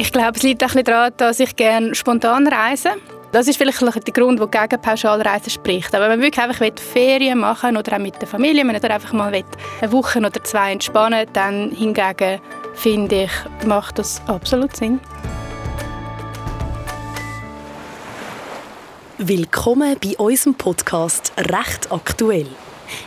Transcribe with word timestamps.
Ich 0.00 0.12
glaube, 0.12 0.32
es 0.34 0.42
liegt 0.42 0.64
auch 0.64 0.74
ein 0.74 0.82
daran, 0.82 1.12
dass 1.18 1.40
ich 1.40 1.54
gerne 1.56 1.94
spontan 1.94 2.46
reise. 2.46 2.92
Das 3.32 3.46
ist 3.48 3.58
vielleicht 3.58 3.82
der 3.82 4.14
Grund, 4.14 4.40
der 4.40 4.46
gegen 4.46 4.80
Pauschalreisen 4.80 5.50
spricht. 5.50 5.94
Aber 5.94 6.08
wenn 6.08 6.18
man 6.18 6.22
wirklich 6.22 6.42
einfach 6.42 6.62
Ferien 6.80 7.38
machen 7.38 7.76
oder 7.76 7.96
auch 7.96 7.98
mit 7.98 8.18
der 8.18 8.26
Familie, 8.26 8.62
wenn 8.62 8.68
man 8.68 8.76
einfach 8.82 9.12
mal 9.12 9.30
eine 9.30 9.92
Woche 9.92 10.20
oder 10.20 10.42
zwei 10.42 10.72
entspannen 10.72 11.26
dann 11.34 11.72
hingegen 11.72 12.40
finde 12.72 13.24
ich, 13.24 13.66
macht 13.66 13.98
das 13.98 14.22
absolut 14.26 14.74
Sinn. 14.74 15.00
Willkommen 19.18 19.96
bei 20.02 20.16
unserem 20.16 20.54
Podcast 20.54 21.34
«Recht 21.36 21.92
aktuell». 21.92 22.46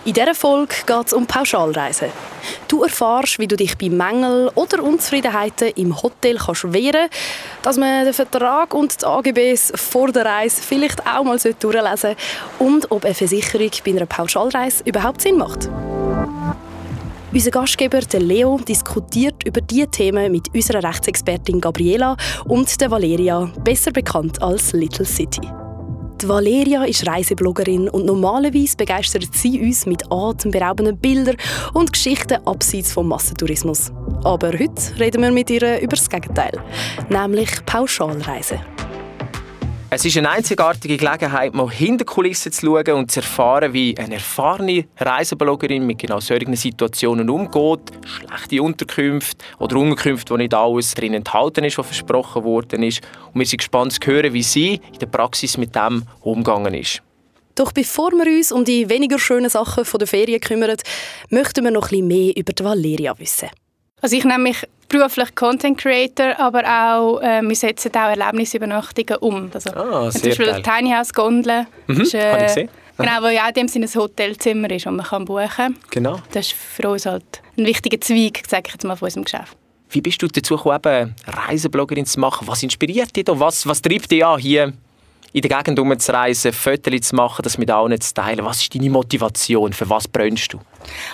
In 0.05 0.13
dieser 0.13 0.35
Folge 0.35 0.75
geht 0.85 1.07
es 1.07 1.13
um 1.13 1.25
Pauschalreisen. 1.25 2.09
Du 2.67 2.83
erfährst, 2.83 3.39
wie 3.39 3.47
du 3.47 3.55
dich 3.55 3.77
bei 3.77 3.89
Mängeln 3.89 4.49
oder 4.55 4.83
Unzufriedenheiten 4.83 5.69
im 5.75 6.01
Hotel 6.01 6.37
kannst 6.37 6.73
wehren 6.73 7.09
dass 7.61 7.77
man 7.77 8.03
den 8.03 8.13
Vertrag 8.13 8.73
und 8.73 9.01
die 9.01 9.05
AGBs 9.05 9.73
vor 9.75 10.11
der 10.11 10.25
Reise 10.25 10.61
vielleicht 10.61 11.05
auch 11.07 11.23
mal 11.23 11.37
durchlesen 11.37 11.97
sollte 11.97 12.17
und 12.59 12.91
ob 12.91 13.05
eine 13.05 13.13
Versicherung 13.13 13.71
bei 13.85 13.91
einer 13.91 14.05
Pauschalreise 14.05 14.83
überhaupt 14.85 15.21
Sinn 15.21 15.37
macht. 15.37 15.69
Unser 17.31 17.49
Gastgeber 17.49 17.99
der 18.01 18.19
Leo 18.19 18.59
diskutiert 18.59 19.43
über 19.43 19.59
diese 19.59 19.87
Themen 19.87 20.31
mit 20.31 20.53
unserer 20.53 20.83
Rechtsexpertin 20.83 21.59
Gabriela 21.59 22.15
und 22.45 22.79
der 22.79 22.91
Valeria, 22.91 23.51
besser 23.63 23.91
bekannt 23.91 24.39
als 24.41 24.73
Little 24.73 25.05
City. 25.05 25.41
Die 26.23 26.29
Valeria 26.29 26.85
ist 26.85 27.05
Reisebloggerin 27.05 27.89
und 27.89 28.05
normalerweise 28.05 28.77
begeistert 28.77 29.27
sie 29.33 29.59
uns 29.59 29.85
mit 29.85 30.09
atemberaubenden 30.09 30.97
Bildern 30.97 31.35
und 31.73 31.91
Geschichten 31.91 32.37
abseits 32.45 32.93
vom 32.93 33.09
Massentourismus. 33.09 33.91
Aber 34.23 34.53
heute 34.53 34.97
reden 34.97 35.21
wir 35.21 35.33
mit 35.33 35.49
ihr 35.49 35.81
über 35.81 35.97
das 35.97 36.09
Gegenteil, 36.09 36.53
nämlich 37.09 37.49
Pauschalreisen. 37.65 38.61
Es 39.95 40.03
ist 40.03 40.17
eine 40.17 40.31
einzigartige 40.31 40.97
Gelegenheit, 40.97 41.53
mal 41.53 41.69
hinter 41.69 42.03
Kulissen 42.03 42.51
zu 42.51 42.65
schauen 42.65 42.93
und 42.93 43.11
zu 43.11 43.19
erfahren, 43.19 43.73
wie 43.73 43.95
eine 43.95 44.15
erfahrene 44.15 44.85
Reisebloggerin 44.97 45.85
mit 45.85 45.99
genau 45.99 46.19
solchen 46.19 46.55
Situationen 46.55 47.29
umgeht. 47.29 47.91
Schlechte 48.03 48.63
Unterkünfte 48.63 49.45
oder 49.59 49.75
Unterkünfte, 49.75 50.33
wo 50.33 50.37
nicht 50.37 50.55
alles 50.55 50.95
drin 50.95 51.13
enthalten 51.13 51.63
ist, 51.63 51.77
was 51.77 51.85
versprochen 51.85 52.43
worden 52.43 52.81
ist. 52.81 53.01
Und 53.33 53.41
wir 53.41 53.45
sind 53.45 53.59
gespannt 53.59 53.93
zu 53.93 53.99
hören, 54.03 54.33
wie 54.33 54.41
sie 54.41 54.81
in 54.93 54.99
der 54.99 55.05
Praxis 55.05 55.57
mit 55.57 55.75
dem 55.75 56.01
umgegangen 56.21 56.73
ist. 56.73 57.03
Doch 57.53 57.71
bevor 57.71 58.13
wir 58.13 58.25
uns 58.25 58.51
um 58.51 58.65
die 58.65 58.89
weniger 58.89 59.19
schönen 59.19 59.51
Sachen 59.51 59.85
der 59.99 60.07
Ferien 60.07 60.41
kümmern, 60.41 60.75
möchten 61.29 61.63
wir 61.63 61.69
noch 61.69 61.83
ein 61.83 61.89
bisschen 61.89 62.07
mehr 62.07 62.35
über 62.35 62.51
die 62.51 62.63
Valeria 62.63 63.19
wissen. 63.19 63.49
Also 64.01 64.15
ich 64.15 64.25
nenne 64.25 64.41
mich 64.41 64.57
beruflich 64.93 65.35
Content 65.35 65.77
Creator, 65.77 66.39
aber 66.39 66.63
auch 66.63 67.21
äh, 67.21 67.41
wir 67.41 67.55
setzen 67.55 67.91
auch 67.95 68.09
Erlebnisübernachtungen 68.09 69.17
um. 69.17 69.49
Also, 69.53 69.71
ah, 69.71 70.09
zum 70.11 70.21
Beispiel 70.21 70.61
Tiny 70.61 70.91
House 70.91 71.13
Gondel. 71.13 71.65
Mhm, 71.87 72.01
ist, 72.01 72.13
äh, 72.13 72.45
ich 72.45 72.51
sehen. 72.51 72.69
Genau, 72.97 73.23
wo 73.23 73.27
ja 73.27 73.47
in 73.47 73.53
dem 73.55 73.67
Sinne 73.67 73.87
ein 73.87 73.95
Hotelzimmer 73.95 74.69
ist, 74.69 74.85
und 74.85 74.97
man 74.97 75.05
kann 75.05 75.25
buchen 75.25 75.49
kann. 75.49 75.75
Genau. 75.89 76.19
Das 76.31 76.47
ist 76.47 76.53
für 76.53 76.89
uns 76.89 77.07
halt 77.07 77.41
ein 77.57 77.65
wichtiger 77.65 77.99
Zweig, 77.99 78.43
sage 78.47 78.63
ich 78.67 78.73
jetzt 78.73 78.83
mal, 78.83 78.95
von 78.95 79.07
unserem 79.07 79.23
Geschäft. 79.23 79.57
Wie 79.89 80.01
bist 80.01 80.21
du 80.21 80.27
dazu 80.27 80.55
gekommen, 80.55 81.15
Reisebloggerin 81.25 82.05
zu 82.05 82.19
machen? 82.19 82.47
Was 82.47 82.61
inspiriert 82.61 83.15
dich 83.15 83.25
da? 83.25 83.39
Was, 83.39 83.67
was 83.67 83.81
treibt 83.81 84.11
dich 84.11 84.23
an, 84.23 84.39
hier 84.39 84.73
in 85.33 85.41
der 85.41 85.57
Gegend 85.57 85.79
umzureisen, 85.79 86.53
Fotos 86.53 87.01
zu 87.01 87.15
machen, 87.15 87.41
das 87.41 87.57
mit 87.57 87.69
allen 87.71 87.99
zu 87.99 88.13
teilen? 88.13 88.45
Was 88.45 88.61
ist 88.61 88.73
deine 88.73 88.89
Motivation? 88.89 89.73
Für 89.73 89.89
was 89.89 90.07
brennst 90.07 90.53
du? 90.53 90.59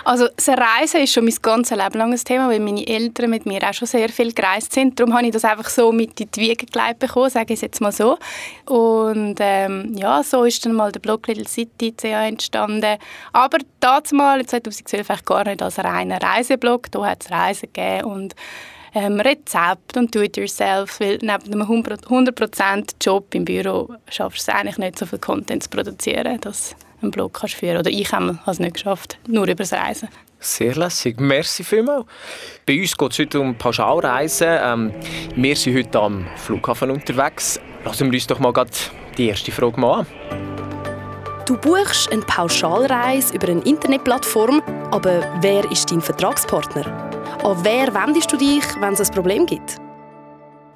Also 0.03 0.27
das 0.35 0.49
Reisen 0.49 1.01
ist 1.01 1.13
schon 1.13 1.23
mein 1.23 1.35
ganzes 1.41 1.77
Leben 1.77 1.97
lang 1.97 2.11
ein 2.11 2.19
Thema, 2.19 2.49
weil 2.49 2.59
meine 2.59 2.85
Eltern 2.85 3.29
mit 3.29 3.45
mir 3.45 3.63
auch 3.63 3.73
schon 3.73 3.87
sehr 3.87 4.09
viel 4.09 4.33
gereist 4.33 4.73
sind. 4.73 4.99
Darum 4.99 5.13
habe 5.13 5.27
ich 5.27 5.31
das 5.31 5.45
einfach 5.45 5.69
so 5.69 5.91
mit 5.91 6.19
in 6.19 6.29
die 6.31 6.41
Wiege 6.41 6.65
gelegt 6.65 6.99
bekommen, 6.99 7.29
sage 7.29 7.53
ich 7.53 7.59
es 7.59 7.61
jetzt 7.61 7.79
mal 7.79 7.91
so. 7.91 8.17
Und 8.65 9.37
ähm, 9.39 9.95
ja, 9.95 10.21
so 10.21 10.43
ist 10.43 10.65
dann 10.65 10.73
mal 10.73 10.91
der 10.91 10.99
Blog 10.99 11.27
Little 11.27 11.47
City 11.47 11.93
CA 11.93 12.25
entstanden. 12.25 12.97
Aber 13.31 13.59
damals, 13.79 14.47
2012, 14.47 15.23
gar 15.23 15.45
nicht 15.45 15.61
als 15.61 15.79
reiner 15.79 16.21
Reiseblog. 16.21 16.91
Da 16.91 17.05
hat 17.05 17.23
es 17.23 17.31
Reisen 17.31 17.69
gegeben 17.71 18.05
und 18.05 18.35
ähm, 18.93 19.19
Rezept 19.19 19.97
und 19.97 20.13
Do-it-yourself, 20.13 20.99
weil 20.99 21.19
neben 21.21 21.61
einem 21.61 21.61
100% 21.61 22.95
Job 23.01 23.33
im 23.33 23.45
Büro 23.45 23.93
schaffst 24.09 24.47
du 24.47 24.51
es 24.51 24.57
eigentlich 24.57 24.77
nicht, 24.77 24.99
so 24.99 25.05
viel 25.05 25.19
Content 25.19 25.63
zu 25.63 25.69
produzieren, 25.69 26.39
dass 26.41 26.75
einen 27.01 27.11
Blog 27.11 27.33
kannst 27.33 27.55
führen 27.55 27.77
Oder 27.77 27.89
ich 27.89 28.11
habe 28.11 28.39
es 28.45 28.59
nicht 28.59 28.75
geschafft, 28.75 29.17
nur 29.27 29.43
über 29.45 29.55
das 29.55 29.73
Reisen. 29.73 30.09
Sehr 30.39 30.75
lässig. 30.75 31.19
Merci 31.19 31.63
vielmals. 31.63 32.05
Bei 32.65 32.79
uns 32.79 32.97
geht 32.97 33.11
es 33.11 33.19
heute 33.19 33.41
um 33.41 33.55
Pauschalreisen. 33.55 34.47
Ähm, 34.49 34.93
wir 35.35 35.55
sind 35.55 35.77
heute 35.77 35.99
am 35.99 36.27
Flughafen 36.37 36.91
unterwegs. 36.91 37.59
Lassen 37.83 38.09
wir 38.09 38.13
uns 38.13 38.27
doch 38.27 38.39
mal 38.39 38.53
die 39.17 39.27
erste 39.27 39.51
Frage 39.51 39.79
mal 39.79 39.99
an. 39.99 40.07
Du 41.45 41.57
buchst 41.57 42.11
eine 42.11 42.21
Pauschalreise 42.21 43.33
über 43.35 43.49
eine 43.49 43.61
Internetplattform, 43.61 44.61
aber 44.91 45.23
wer 45.41 45.69
ist 45.71 45.91
dein 45.91 45.99
Vertragspartner? 45.99 47.08
An 47.43 47.57
wer 47.63 47.93
wendest 47.93 48.31
du 48.33 48.37
dich, 48.37 48.63
wenn 48.81 48.93
es 48.93 48.99
ein 48.99 49.13
Problem 49.13 49.45
gibt? 49.45 49.77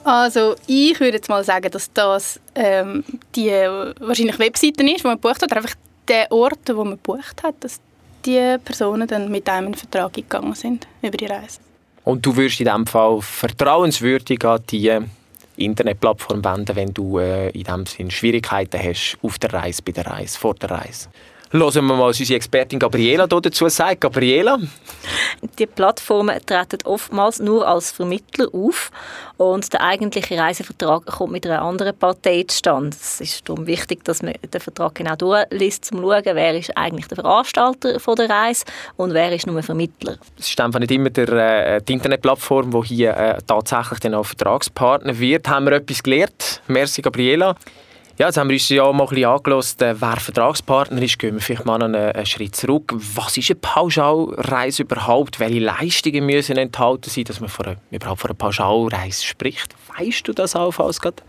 Also 0.05 0.55
ich 0.65 0.97
würde 0.99 1.17
jetzt 1.17 1.27
mal 1.27 1.43
sagen, 1.43 1.69
dass 1.69 1.91
das 1.91 2.39
ähm, 2.55 3.03
die 3.35 3.51
wahrscheinlich 3.99 4.39
Webseite 4.39 4.83
ist, 4.83 5.03
wo 5.03 5.09
man 5.09 5.19
bucht 5.19 5.41
hat, 5.41 5.51
oder 5.51 5.57
einfach 5.57 5.75
der 6.07 6.31
Ort, 6.31 6.59
wo 6.73 6.85
man 6.85 6.97
bucht 6.97 7.43
hat, 7.43 7.55
dass 7.59 7.81
die 8.25 8.57
Personen 8.63 9.07
dann 9.07 9.29
mit 9.29 9.47
einem 9.49 9.67
in 9.67 9.73
Vertrag 9.75 10.13
gegangen 10.13 10.55
sind 10.55 10.87
über 11.01 11.17
die 11.17 11.25
Reise. 11.25 11.59
Und 12.05 12.25
du 12.25 12.35
würdest 12.35 12.61
in 12.61 12.65
diesem 12.65 12.85
Fall 12.85 13.21
vertrauenswürdig 13.21 14.45
an 14.45 14.61
die 14.69 14.99
Internetplattform 15.57 16.43
wenden, 16.43 16.75
wenn 16.77 16.93
du 16.93 17.19
äh, 17.19 17.49
in 17.49 17.63
diesem 17.63 17.85
Sinn 17.85 18.11
Schwierigkeiten 18.11 18.81
hast 18.81 19.17
auf 19.21 19.37
der 19.37 19.53
Reise, 19.53 19.81
bei 19.83 19.91
der 19.91 20.07
Reise, 20.07 20.39
vor 20.39 20.55
der 20.55 20.71
Reise? 20.71 21.09
Hören 21.53 21.71
wir 21.75 21.81
mal, 21.83 22.07
was 22.07 22.19
unsere 22.19 22.37
Expertin 22.37 22.79
Gabriela 22.79 23.27
dazu 23.27 23.69
sagt. 23.69 24.01
Gabriela? 24.01 24.57
Die 25.59 25.67
Plattformen 25.67 26.43
treten 26.43 26.79
oftmals 26.83 27.39
nur 27.39 27.67
als 27.67 27.91
Vermittler 27.91 28.47
auf 28.51 28.89
und 29.37 29.71
der 29.71 29.81
eigentliche 29.81 30.35
Reisevertrag 30.35 31.05
kommt 31.05 31.31
mit 31.31 31.45
einer 31.45 31.61
anderen 31.61 31.95
Partei 31.95 32.43
zustande. 32.47 32.97
Es 32.99 33.21
ist 33.21 33.47
darum 33.47 33.67
wichtig, 33.67 34.03
dass 34.03 34.23
man 34.23 34.33
den 34.51 34.61
Vertrag 34.61 34.95
genau 34.95 35.15
durchliest, 35.15 35.91
um 35.91 35.99
zu 35.99 36.09
schauen, 36.09 36.23
wer 36.25 36.57
ist 36.57 36.75
eigentlich 36.75 37.05
der 37.05 37.17
Veranstalter 37.17 37.99
von 37.99 38.15
der 38.15 38.31
Reise 38.31 38.65
und 38.95 39.13
wer 39.13 39.31
ist 39.31 39.45
nur 39.45 39.61
Vermittler. 39.61 40.17
Es 40.39 40.47
ist 40.47 40.59
einfach 40.59 40.79
nicht 40.79 40.91
immer 40.91 41.11
der, 41.11 41.75
äh, 41.75 41.81
die 41.83 41.93
Internetplattform, 41.93 42.71
die 42.71 42.87
hier 42.87 43.15
äh, 43.15 43.39
tatsächlich 43.45 43.99
dann 43.99 44.15
auch 44.15 44.25
Vertragspartner 44.25 45.19
wird. 45.19 45.47
Haben 45.47 45.65
wir 45.65 45.73
etwas 45.73 46.01
gelernt? 46.01 46.63
Merci, 46.67 47.03
Gabriela. 47.03 47.55
Ja, 48.19 48.27
jetzt 48.27 48.37
haben 48.37 48.47
wir 48.47 48.53
uns 48.53 48.69
ja 48.69 48.91
mal 48.91 49.07
ein 49.07 49.41
bisschen 49.41 49.81
äh, 49.81 49.95
wer 49.99 50.17
Vertragspartner 50.17 51.01
ist. 51.01 51.17
Gehen 51.17 51.33
wir 51.33 51.41
vielleicht 51.41 51.65
mal 51.65 51.81
einen, 51.81 51.95
einen 51.95 52.25
Schritt 52.27 52.55
zurück. 52.55 52.93
Was 53.15 53.35
ist 53.37 53.49
eine 53.49 53.55
Pauschalreise 53.55 54.83
überhaupt? 54.83 55.39
Welche 55.39 55.57
Leistungen 55.57 56.27
müssen 56.27 56.57
enthalten 56.57 57.09
sein, 57.09 57.23
dass 57.23 57.39
man 57.39 57.49
von 57.49 57.65
einer, 57.65 57.77
überhaupt 57.89 58.21
von 58.21 58.29
einer 58.29 58.37
Pauschalreise 58.37 59.25
spricht? 59.25 59.73
Weißt 59.97 60.27
du 60.27 60.33
das 60.33 60.55
allenfalls 60.55 61.01
gerade? 61.01 61.23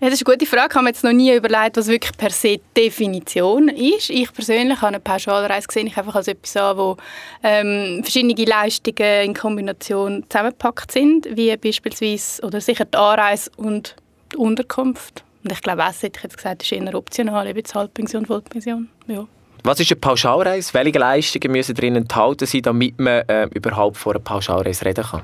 Ja, 0.00 0.08
das 0.08 0.22
ist 0.22 0.26
eine 0.26 0.34
gute 0.34 0.46
Frage. 0.46 0.68
Ich 0.70 0.74
habe 0.74 0.84
mir 0.84 0.88
jetzt 0.88 1.04
noch 1.04 1.12
nie 1.12 1.34
überlegt, 1.34 1.76
was 1.76 1.86
wirklich 1.88 2.16
per 2.16 2.30
se 2.30 2.60
Definition 2.74 3.68
ist. 3.68 4.08
Ich 4.08 4.32
persönlich 4.32 4.78
habe 4.78 4.88
eine 4.88 5.00
Pauschalreise 5.00 5.68
gesehen, 5.68 5.86
ich 5.86 5.98
einfach 5.98 6.14
als 6.14 6.28
etwas 6.28 6.56
an, 6.56 6.78
wo 6.78 6.96
ähm, 7.42 8.00
verschiedene 8.02 8.32
Leistungen 8.42 9.26
in 9.26 9.34
Kombination 9.34 10.24
zusammengepackt 10.30 10.92
sind, 10.92 11.28
wie 11.36 11.54
beispielsweise 11.58 12.42
oder 12.42 12.62
sicher 12.62 12.86
die 12.86 12.96
Anreise 12.96 13.50
und 13.58 13.96
die 14.32 14.38
Unterkunft. 14.38 15.24
Und 15.44 15.52
ich 15.52 15.60
glaube, 15.60 15.82
Essen, 15.82 16.06
hätte 16.06 16.18
ich 16.18 16.22
jetzt 16.22 16.36
gesagt, 16.36 16.62
ist 16.62 16.72
eher 16.72 16.94
optional, 16.94 17.46
eben 17.46 17.62
Halbpension, 17.74 18.26
Vollpension. 18.26 18.88
Ja. 19.06 19.26
Was 19.64 19.80
ist 19.80 19.92
eine 19.92 20.00
Pauschalreise? 20.00 20.74
Welche 20.74 20.98
Leistungen 20.98 21.52
müssen 21.52 21.74
drin 21.74 21.96
enthalten 21.96 22.46
sein, 22.46 22.62
damit 22.62 22.98
man 22.98 23.22
äh, 23.28 23.44
überhaupt 23.54 23.96
von 23.96 24.14
einer 24.14 24.24
Pauschalreise 24.24 24.84
reden 24.84 25.04
kann? 25.04 25.22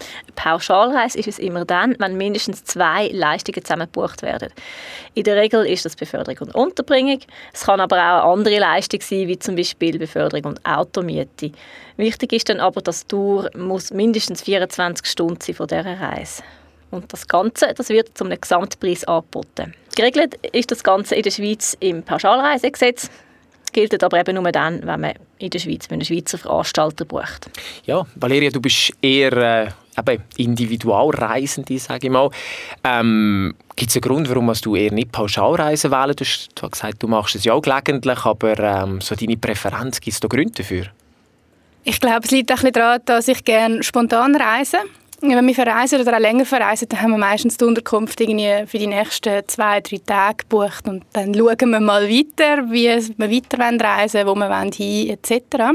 Eine 0.00 0.32
Pauschalreise 0.34 1.18
ist 1.18 1.28
es 1.28 1.38
immer 1.38 1.64
dann, 1.64 1.96
wenn 1.98 2.16
mindestens 2.16 2.64
zwei 2.64 3.08
Leistungen 3.08 3.64
zusammen 3.64 3.86
gebucht 3.92 4.22
werden. 4.22 4.50
In 5.14 5.24
der 5.24 5.36
Regel 5.36 5.66
ist 5.66 5.84
das 5.84 5.96
Beförderung 5.96 6.48
und 6.48 6.54
Unterbringung. 6.54 7.18
Es 7.52 7.64
kann 7.64 7.80
aber 7.80 7.96
auch 7.96 8.22
eine 8.22 8.32
andere 8.32 8.58
Leistung 8.58 9.00
sein, 9.00 9.28
wie 9.28 9.38
zum 9.38 9.56
Beispiel 9.56 9.98
Beförderung 9.98 10.52
und 10.52 10.64
Automiete. 10.64 11.52
Wichtig 11.96 12.32
ist 12.32 12.48
dann 12.48 12.60
aber, 12.60 12.80
dass 12.80 13.02
die 13.02 13.08
Tour 13.08 13.50
muss 13.56 13.92
mindestens 13.92 14.42
24 14.42 15.06
Stunden 15.06 15.40
sein 15.40 15.54
von 15.54 15.66
dieser 15.66 16.00
Reise. 16.00 16.42
Und 16.92 17.12
das 17.12 17.26
Ganze 17.26 17.74
das 17.74 17.88
wird 17.88 18.16
zum 18.16 18.30
Gesamtpreis 18.30 19.04
angeboten. 19.04 19.74
Geregelt 19.96 20.36
ist 20.52 20.70
das 20.70 20.84
Ganze 20.84 21.16
in 21.16 21.22
der 21.22 21.30
Schweiz 21.30 21.76
im 21.80 22.02
Pauschalreisegesetz 22.02 23.10
gilt 23.72 24.02
aber 24.04 24.20
eben 24.20 24.34
nur 24.34 24.52
dann, 24.52 24.86
wenn 24.86 25.00
man 25.00 25.14
in 25.38 25.50
der 25.50 25.58
Schweiz 25.58 25.88
mit 25.90 25.92
einem 25.92 26.04
Schweizer 26.04 26.38
Veranstalter 26.38 27.04
bucht. 27.04 27.50
Ja, 27.84 28.06
Valeria, 28.14 28.50
du 28.50 28.60
bist 28.60 28.92
eher 29.00 29.32
äh, 29.32 29.68
eben 29.98 30.22
Individualreisende, 30.36 31.78
sage 31.78 32.06
ich 32.06 32.12
mal. 32.12 32.30
Ähm, 32.84 33.54
Gibt 33.74 33.90
es 33.90 33.96
einen 33.96 34.02
Grund, 34.02 34.28
warum 34.28 34.52
du 34.62 34.76
eher 34.76 34.92
nicht 34.92 35.12
Pauschalreisen 35.12 35.90
wählen? 35.90 36.14
Du 36.16 36.24
hast 36.24 36.72
gesagt, 36.72 37.02
du 37.02 37.08
machst 37.08 37.34
es 37.34 37.44
ja 37.44 37.54
auch 37.54 37.62
gelegentlich, 37.62 38.24
aber 38.24 38.58
ähm, 38.58 39.00
so 39.00 39.14
deine 39.14 39.36
Präferenz, 39.36 40.00
gibt 40.00 40.14
es 40.14 40.20
da 40.20 40.28
Gründe 40.28 40.52
dafür? 40.52 40.86
Ich 41.84 41.98
glaube, 41.98 42.20
es 42.24 42.30
liegt 42.30 42.52
auch 42.52 42.62
ein 42.62 42.72
daran, 42.72 43.00
dass 43.06 43.26
ich 43.26 43.42
gerne 43.44 43.82
spontan 43.82 44.36
reise 44.36 44.78
wenn 45.30 45.46
wir 45.46 45.54
verreisen 45.54 46.00
oder 46.00 46.16
auch 46.16 46.20
länger 46.20 46.44
verreisen, 46.44 46.88
dann 46.88 47.00
haben 47.00 47.10
wir 47.12 47.18
meistens 47.18 47.56
die 47.56 47.64
Unterkunft 47.64 48.20
irgendwie 48.20 48.66
für 48.66 48.78
die 48.78 48.86
nächsten 48.86 49.46
zwei, 49.46 49.80
drei 49.80 50.00
Tage 50.04 50.38
gebucht 50.38 50.88
und 50.88 51.04
dann 51.12 51.34
schauen 51.34 51.70
wir 51.70 51.80
mal 51.80 52.08
weiter, 52.08 52.70
wie 52.70 52.88
wir 53.16 53.30
weiter 53.30 53.80
reisen 53.80 54.26
wo 54.26 54.34
wir 54.34 54.60
hin 54.60 55.10
etc. 55.10 55.74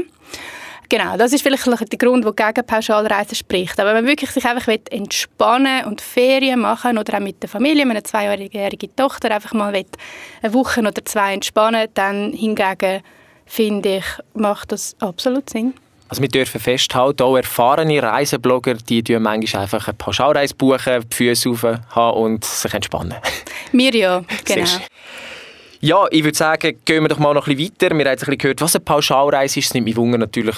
Genau, 0.90 1.18
das 1.18 1.34
ist 1.34 1.42
vielleicht 1.42 1.66
der 1.66 1.98
Grund, 1.98 2.24
der 2.24 2.32
gegen 2.32 2.66
Pauschalreisen 2.66 3.34
spricht. 3.34 3.78
Aber 3.78 3.90
wenn 3.90 4.04
man 4.04 4.06
wirklich 4.06 4.30
sich 4.30 4.46
einfach 4.46 4.68
entspannen 4.90 5.84
und 5.84 6.00
Ferien 6.00 6.60
machen 6.60 6.96
oder 6.96 7.18
auch 7.18 7.20
mit 7.20 7.42
der 7.42 7.50
Familie, 7.50 7.84
mit 7.84 7.96
einer 7.96 8.04
zweijährigen 8.04 8.96
Tochter 8.96 9.30
einfach 9.30 9.52
mal 9.52 9.74
eine 9.74 10.54
Woche 10.54 10.80
oder 10.80 11.04
zwei 11.04 11.34
entspannen, 11.34 11.88
dann 11.92 12.32
hingegen 12.32 13.02
finde 13.44 13.98
ich, 13.98 14.04
macht 14.32 14.72
das 14.72 14.96
absolut 15.00 15.50
Sinn. 15.50 15.74
Also 16.08 16.22
wir 16.22 16.28
dürfen 16.28 16.60
festhalten, 16.60 17.22
auch 17.22 17.36
erfahrene 17.36 18.02
Reiseblogger, 18.02 18.74
die 18.74 19.02
tun 19.02 19.22
manchmal 19.22 19.62
einfach 19.62 19.86
eine 19.86 19.94
Pauschalreise 19.94 20.54
buchen, 20.54 21.04
die 21.10 21.14
Füße 21.14 21.50
auf 21.50 21.64
haben 21.64 22.18
und 22.18 22.44
sich 22.44 22.72
entspannen. 22.72 23.14
Wir 23.72 23.94
ja, 23.94 24.24
genau. 24.46 24.66
Ja, 25.80 26.06
ich 26.10 26.24
würde 26.24 26.36
sagen, 26.36 26.78
gehen 26.84 27.04
wir 27.04 27.08
doch 27.08 27.18
mal 27.18 27.34
noch 27.34 27.46
ein 27.46 27.56
bisschen 27.56 27.72
weiter. 27.72 27.96
Wir 27.96 28.04
haben 28.04 28.10
ein 28.10 28.16
bisschen 28.18 28.38
gehört, 28.38 28.60
was 28.60 28.74
eine 28.74 28.84
Pauschalreise 28.84 29.60
ist. 29.60 29.66
Es 29.66 29.74
nimmt 29.74 29.84
mich 29.84 29.96
Wunder 29.96 30.18
natürlich, 30.18 30.56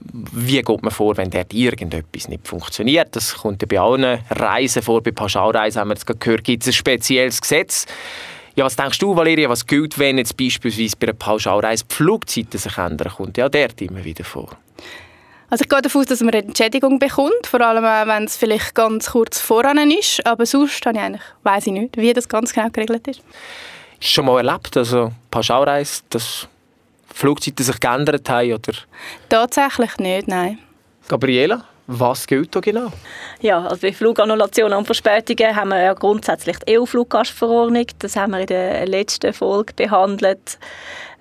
wie 0.00 0.62
geht 0.62 0.82
man 0.82 0.90
vor, 0.90 1.16
wenn 1.18 1.28
dort 1.28 1.52
irgendetwas 1.52 2.28
nicht 2.28 2.48
funktioniert. 2.48 3.14
Das 3.14 3.34
kommt 3.34 3.60
ja 3.60 3.66
bei 3.68 3.78
allen 3.78 4.20
Reisen 4.30 4.80
vor. 4.80 5.02
Bei 5.02 5.10
Pauschalreisen 5.10 5.80
haben 5.80 5.88
wir 5.88 5.94
jetzt 5.94 6.06
gehört, 6.06 6.44
gibt 6.44 6.62
es 6.62 6.68
ein 6.68 6.72
spezielles 6.72 7.40
Gesetz. 7.40 7.86
Ja, 8.54 8.64
was 8.64 8.76
denkst 8.76 8.98
du, 8.98 9.14
Valeria, 9.14 9.48
was 9.48 9.66
gilt, 9.66 9.98
wenn 9.98 10.18
jetzt 10.18 10.36
beispielsweise 10.36 10.96
bei 10.98 11.08
einer 11.08 11.14
Pauschalreise 11.14 11.84
die 11.88 11.94
Flugzeiten 11.94 12.58
sich 12.58 12.78
ändern? 12.78 13.12
Kommt 13.14 13.36
ja 13.36 13.48
dort 13.48 13.80
immer 13.80 14.04
wieder 14.04 14.24
vor. 14.24 14.56
Also 15.50 15.64
ich 15.64 15.68
gehe 15.68 15.82
davon 15.82 16.00
aus, 16.00 16.06
dass 16.06 16.20
man 16.20 16.30
eine 16.32 16.46
Entschädigung 16.46 16.98
bekommt, 16.98 17.46
vor 17.46 17.60
allem 17.60 17.84
wenn 17.84 18.24
es 18.24 18.36
vielleicht 18.36 18.74
ganz 18.74 19.10
kurz 19.10 19.38
voran 19.38 19.90
ist, 19.90 20.24
aber 20.24 20.46
sonst 20.46 20.80
ich 20.80 20.86
eigentlich, 20.86 21.22
weiss 21.42 21.66
ich 21.66 21.74
nicht, 21.74 21.96
wie 21.98 22.12
das 22.14 22.26
ganz 22.26 22.54
genau 22.54 22.70
geregelt 22.70 23.06
ist. 23.06 23.20
Ist 24.00 24.08
schon 24.08 24.24
mal 24.24 24.38
erlebt, 24.38 24.74
also 24.76 25.12
Pauschalreise, 25.30 26.02
dass 26.08 26.48
Flugzeiten 27.12 27.64
sich 27.64 27.78
geändert 27.78 28.28
haben? 28.30 28.54
Oder? 28.54 28.72
Tatsächlich 29.28 29.98
nicht, 29.98 30.28
nein. 30.28 30.58
Gabriela? 31.06 31.64
Was 31.86 32.26
gilt 32.26 32.54
da 32.56 32.60
genau? 32.60 32.90
Ja, 33.40 33.66
also 33.66 33.82
bei 33.82 33.92
Flugannulationen 33.92 34.78
und 34.78 34.86
Verspätungen 34.86 35.54
haben 35.54 35.68
wir 35.68 35.82
ja 35.82 35.92
grundsätzlich 35.94 36.56
die 36.60 36.78
EU-Fluggastverordnung. 36.78 37.86
Das 37.98 38.16
haben 38.16 38.32
wir 38.32 38.40
in 38.40 38.46
der 38.46 38.86
letzten 38.86 39.32
Folge 39.34 39.74
behandelt. 39.74 40.58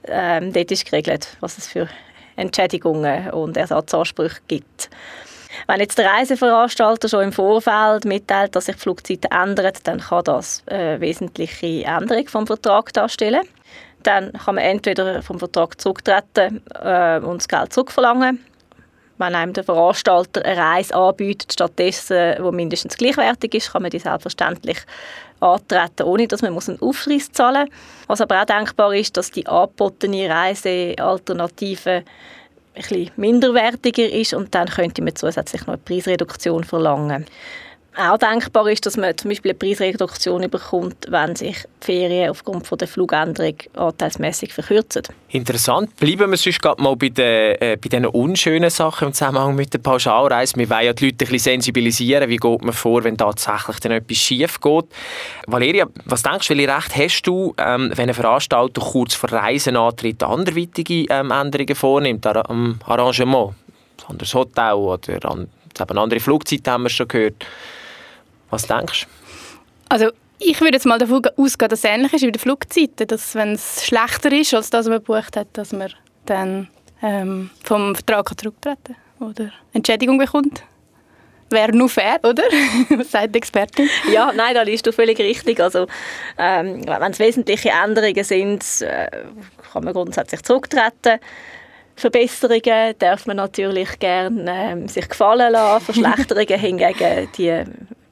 Ähm, 0.06 0.54
dort 0.54 0.71
ist 0.71 0.86
geregelt, 0.86 1.36
was 1.42 1.57
es 1.57 1.68
für 1.68 1.89
Entschädigungen 2.36 3.31
und 3.31 3.57
Ersatzansprüche 3.57 4.42
gibt. 4.48 4.89
Wenn 5.68 5.80
jetzt 5.80 5.98
der 5.98 6.10
Reiseveranstalter 6.10 7.10
schon 7.10 7.25
im 7.25 7.31
Vorfeld 7.33 8.06
mitteilt, 8.06 8.56
dass 8.56 8.66
sich 8.66 8.75
die 8.75 8.81
Flugzeiten 8.81 9.31
ändern, 9.31 9.74
dann 9.83 10.00
kann 10.00 10.24
das 10.24 10.63
eine 10.68 11.01
wesentliche 11.01 11.83
Änderung 11.86 12.28
vom 12.28 12.48
Vertrag 12.48 12.94
darstellen. 12.94 13.42
Dann 14.04 14.33
kann 14.33 14.56
man 14.56 14.63
entweder 14.63 15.22
vom 15.22 15.39
Vertrag 15.39 15.80
zurücktreten 15.80 16.63
äh, 16.81 17.19
und 17.19 17.42
das 17.42 17.48
Geld 17.48 17.74
zurückverlangen 17.74 18.39
wenn 19.22 19.36
einem 19.36 19.54
der 19.54 19.63
Veranstalter 19.63 20.44
eine 20.44 20.60
Reise 20.60 20.95
anbietet, 20.95 21.54
stattdessen, 21.54 22.36
wo 22.39 22.51
mindestens 22.51 22.98
gleichwertig 22.98 23.54
ist, 23.54 23.72
kann 23.72 23.83
man 23.83 23.92
die 23.92 24.00
selbstverständlich 24.00 24.80
antreten, 25.41 26.03
ohne 26.03 26.27
dass 26.27 26.41
man 26.41 26.57
einen 26.57 26.81
Aufschluss 26.81 27.31
zahlen 27.31 27.67
muss. 27.67 28.07
Was 28.07 28.21
aber 28.21 28.41
auch 28.41 28.45
denkbar 28.45 28.93
ist, 28.93 29.17
dass 29.17 29.31
die 29.31 29.45
angebotene 29.45 30.29
Reisealternative 30.29 32.03
ein 32.73 32.81
bisschen 32.81 33.11
minderwertiger 33.17 34.09
ist 34.09 34.33
und 34.33 34.55
dann 34.55 34.67
könnte 34.67 35.01
man 35.01 35.15
zusätzlich 35.15 35.61
noch 35.61 35.73
eine 35.73 35.77
Preisreduktion 35.77 36.63
verlangen 36.63 37.25
auch 37.97 38.17
denkbar 38.17 38.69
ist, 38.69 38.85
dass 38.85 38.95
man 38.95 39.17
zum 39.17 39.29
Beispiel 39.29 39.51
eine 39.51 39.59
Preisreduktion 39.59 40.49
bekommt, 40.49 41.07
wenn 41.09 41.35
sich 41.35 41.57
die 41.81 41.85
Ferien 41.85 42.29
aufgrund 42.29 42.69
der 42.79 42.88
Flugänderung 42.88 43.55
anteilsmäßig 43.75 44.53
verkürzen. 44.53 45.03
Interessant. 45.29 45.95
Bleiben 45.97 46.31
wir 46.31 46.38
sonst 46.38 46.63
mal 46.77 46.95
bei 46.95 47.09
den, 47.09 47.55
äh, 47.59 47.77
bei 47.81 47.89
den 47.89 48.05
unschönen 48.05 48.69
Sachen 48.69 49.09
im 49.09 49.13
Zusammenhang 49.13 49.55
mit 49.55 49.73
der 49.73 49.79
Pauschalreise. 49.79 50.55
Wir 50.55 50.69
wollen 50.69 50.85
ja 50.85 50.93
die 50.93 51.05
Leute 51.05 51.25
ein 51.25 51.31
bisschen 51.31 51.39
sensibilisieren. 51.39 52.29
Wie 52.29 52.38
geht 52.38 52.61
man 52.61 52.73
vor, 52.73 53.03
wenn 53.03 53.17
tatsächlich 53.17 53.79
dann 53.79 53.91
etwas 53.91 54.17
schief 54.17 54.61
geht? 54.61 54.85
Valeria, 55.47 55.85
was 56.05 56.23
denkst 56.23 56.47
du, 56.47 56.55
welche 56.55 56.73
Recht 56.73 56.95
hast 56.95 57.23
du, 57.23 57.53
ähm, 57.57 57.91
wenn 57.95 58.07
ein 58.07 58.15
Veranstalter 58.15 58.81
kurz 58.81 59.15
vor 59.15 59.33
Reisenantritt 59.33 60.23
anderweitige 60.23 61.05
ähm, 61.09 61.31
Änderungen 61.31 61.75
vornimmt 61.75 62.25
am 62.25 62.79
Arrangement? 62.85 63.53
Ein 64.03 64.11
anderes 64.11 64.33
Hotel 64.33 64.73
oder 64.73 65.29
an, 65.29 65.49
andere 65.77 66.19
Flugzeiten 66.21 66.71
haben 66.71 66.83
wir 66.83 66.89
schon 66.89 67.09
gehört. 67.09 67.45
Was 68.51 68.68
denkst 68.68 69.06
du? 69.06 69.07
Also 69.89 70.12
ich 70.39 70.59
würde 70.62 70.74
jetzt 70.74 70.86
mal 70.86 70.98
davon 70.98 71.21
ausgehen, 71.38 71.69
dass 71.69 71.80
es 71.80 71.86
ähnlich 71.86 72.13
ist 72.13 72.21
wie 72.21 72.27
bei 72.27 72.31
den 72.31 72.39
Flugzeiten, 72.39 73.07
dass 73.07 73.36
wenn 73.36 73.53
es 73.53 73.86
schlechter 73.86 74.31
ist 74.31 74.53
als 74.53 74.69
das, 74.69 74.86
was 74.86 74.89
man 74.89 75.00
gebucht 75.00 75.36
hat, 75.36 75.48
dass 75.53 75.71
man 75.71 75.92
dann 76.25 76.68
ähm, 77.01 77.50
vom 77.63 77.95
Vertrag 77.95 78.39
zurücktreten 78.39 78.95
kann 79.18 79.30
oder 79.30 79.51
Entschädigung 79.74 80.18
bekommt. 80.18 80.63
Wäre 81.50 81.75
nur 81.75 81.89
fair, 81.89 82.18
oder? 82.24 82.44
Was 82.92 83.12
sagt 83.12 83.36
die 83.36 83.39
Expertin? 83.39 83.89
Ja, 84.09 84.31
nein, 84.33 84.56
da 84.56 84.62
liest 84.62 84.88
du 84.88 84.94
völlig 84.94 85.19
richtig. 85.19 85.59
Also, 85.59 85.86
ähm, 86.38 86.88
wenn 86.88 87.12
es 87.12 87.19
wesentliche 87.19 87.71
Änderungen 87.71 88.24
sind, 88.24 88.63
äh, 88.81 89.09
kann 89.74 89.83
man 89.83 89.94
grundsätzlich 89.94 90.44
zurücktreten. 90.44 91.19
Verbesserungen 91.97 92.95
darf 92.97 93.25
man 93.27 93.36
natürlich 93.36 94.00
gerne 94.00 94.71
ähm, 94.71 94.88
sich 94.88 95.09
gefallen 95.09 95.51
lassen. 95.51 95.86
Verschlechterungen 95.86 96.59
hingegen, 96.59 97.30
die 97.38 97.65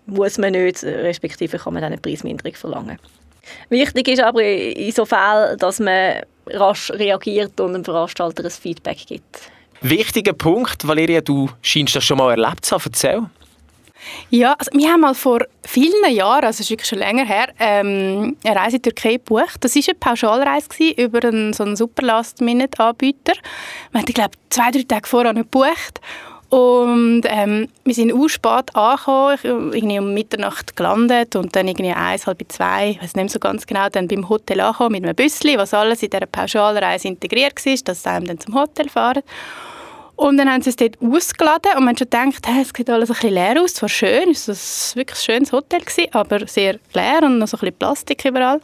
muss 0.09 0.37
man 0.37 0.51
nicht, 0.51 0.83
respektive 0.83 1.57
kann 1.57 1.73
man 1.73 1.81
dann 1.81 1.93
eine 1.93 2.01
Preisminderung 2.01 2.53
verlangen. 2.53 2.99
Wichtig 3.69 4.07
ist 4.09 4.21
aber 4.21 4.43
in 4.43 4.91
so 4.91 5.05
Fällen, 5.05 5.57
dass 5.57 5.79
man 5.79 6.21
rasch 6.47 6.91
reagiert 6.91 7.59
und 7.59 7.73
dem 7.73 7.83
Veranstalter 7.83 8.43
ein 8.43 8.51
Feedback 8.51 9.05
gibt. 9.07 9.51
Wichtiger 9.81 10.33
Punkt, 10.33 10.87
Valeria, 10.87 11.21
du 11.21 11.49
scheinst 11.61 11.95
das 11.95 12.03
schon 12.03 12.17
mal 12.17 12.31
erlebt 12.31 12.65
zu 12.65 12.75
haben. 12.75 12.83
Erzähl. 12.85 13.21
Ja, 14.29 14.55
also 14.57 14.71
wir 14.73 14.91
haben 14.91 15.01
mal 15.01 15.13
vor 15.13 15.41
vielen 15.63 16.13
Jahren, 16.13 16.45
also 16.45 16.61
ist 16.61 16.69
wirklich 16.69 16.87
schon 16.87 16.99
länger 16.99 17.25
her, 17.25 17.49
ähm, 17.59 18.37
eine 18.43 18.55
Reise 18.55 18.77
in 18.77 18.81
die 18.81 18.89
Türkei 18.89 19.13
gebucht. 19.13 19.57
Das 19.59 19.75
war 19.75 19.83
eine 19.87 19.95
Pauschalreise 19.95 20.91
über 20.97 21.27
einen, 21.27 21.53
so 21.53 21.63
einen 21.63 21.75
super 21.75 22.03
Last-Minute-Anbieter. 22.03 23.33
Wir 23.91 23.99
haben, 23.99 24.05
ich 24.07 24.15
glaube, 24.15 24.31
zwei, 24.49 24.71
drei 24.71 24.83
Tage 24.83 25.07
vorher 25.07 25.33
gebucht. 25.33 25.99
Und 26.49 27.21
ähm, 27.25 27.67
wir 27.83 27.93
sind 27.93 28.11
auch 28.11 28.27
spät 28.27 28.75
angekommen, 28.75 29.37
irgendwie 29.43 29.99
um 29.99 30.13
Mitternacht 30.15 30.75
gelandet 30.75 31.35
und 31.35 31.55
dann 31.55 31.67
irgendwie 31.67 31.91
eins, 31.91 32.25
halb 32.25 32.43
zwei, 32.47 32.91
ich 32.91 33.03
weiß 33.03 33.15
nicht 33.15 33.29
so 33.29 33.39
ganz 33.39 33.67
genau, 33.67 33.87
dann 33.89 34.07
beim 34.07 34.27
Hotel 34.27 34.59
angekommen 34.61 34.93
mit 34.93 35.03
einem 35.03 35.15
Büsschen, 35.15 35.57
was 35.57 35.75
alles 35.75 36.01
in 36.01 36.09
dieser 36.09 36.25
Pauschalreise 36.25 37.07
integriert 37.07 37.63
war, 37.63 37.75
dass 37.85 38.03
sie 38.03 38.09
dann 38.25 38.39
zum 38.39 38.55
Hotel 38.55 38.89
fahren. 38.89 39.21
Und 40.15 40.37
dann 40.37 40.51
haben 40.51 40.61
sie 40.61 40.71
es 40.71 40.75
dort 40.75 40.97
ausgeladen 41.01 41.71
und 41.77 41.85
man 41.85 41.95
schon 41.95 42.09
gedacht, 42.09 42.45
hey, 42.45 42.63
es 42.63 42.73
sieht 42.75 42.89
alles 42.89 43.09
ein 43.09 43.13
bisschen 43.13 43.33
leer 43.33 43.61
aus. 43.61 43.73
Es 43.73 43.81
war 43.83 43.89
schön, 43.89 44.31
es 44.31 44.47
war 44.47 44.55
wirklich 44.97 45.19
ein 45.19 45.23
schönes 45.23 45.51
Hotel, 45.53 45.79
gewesen, 45.79 46.07
aber 46.11 46.45
sehr 46.47 46.79
leer 46.93 47.19
und 47.23 47.37
noch 47.37 47.47
so 47.47 47.57
ein 47.57 47.61
bisschen 47.61 47.77
Plastik 47.77 48.25
überall. 48.25 48.59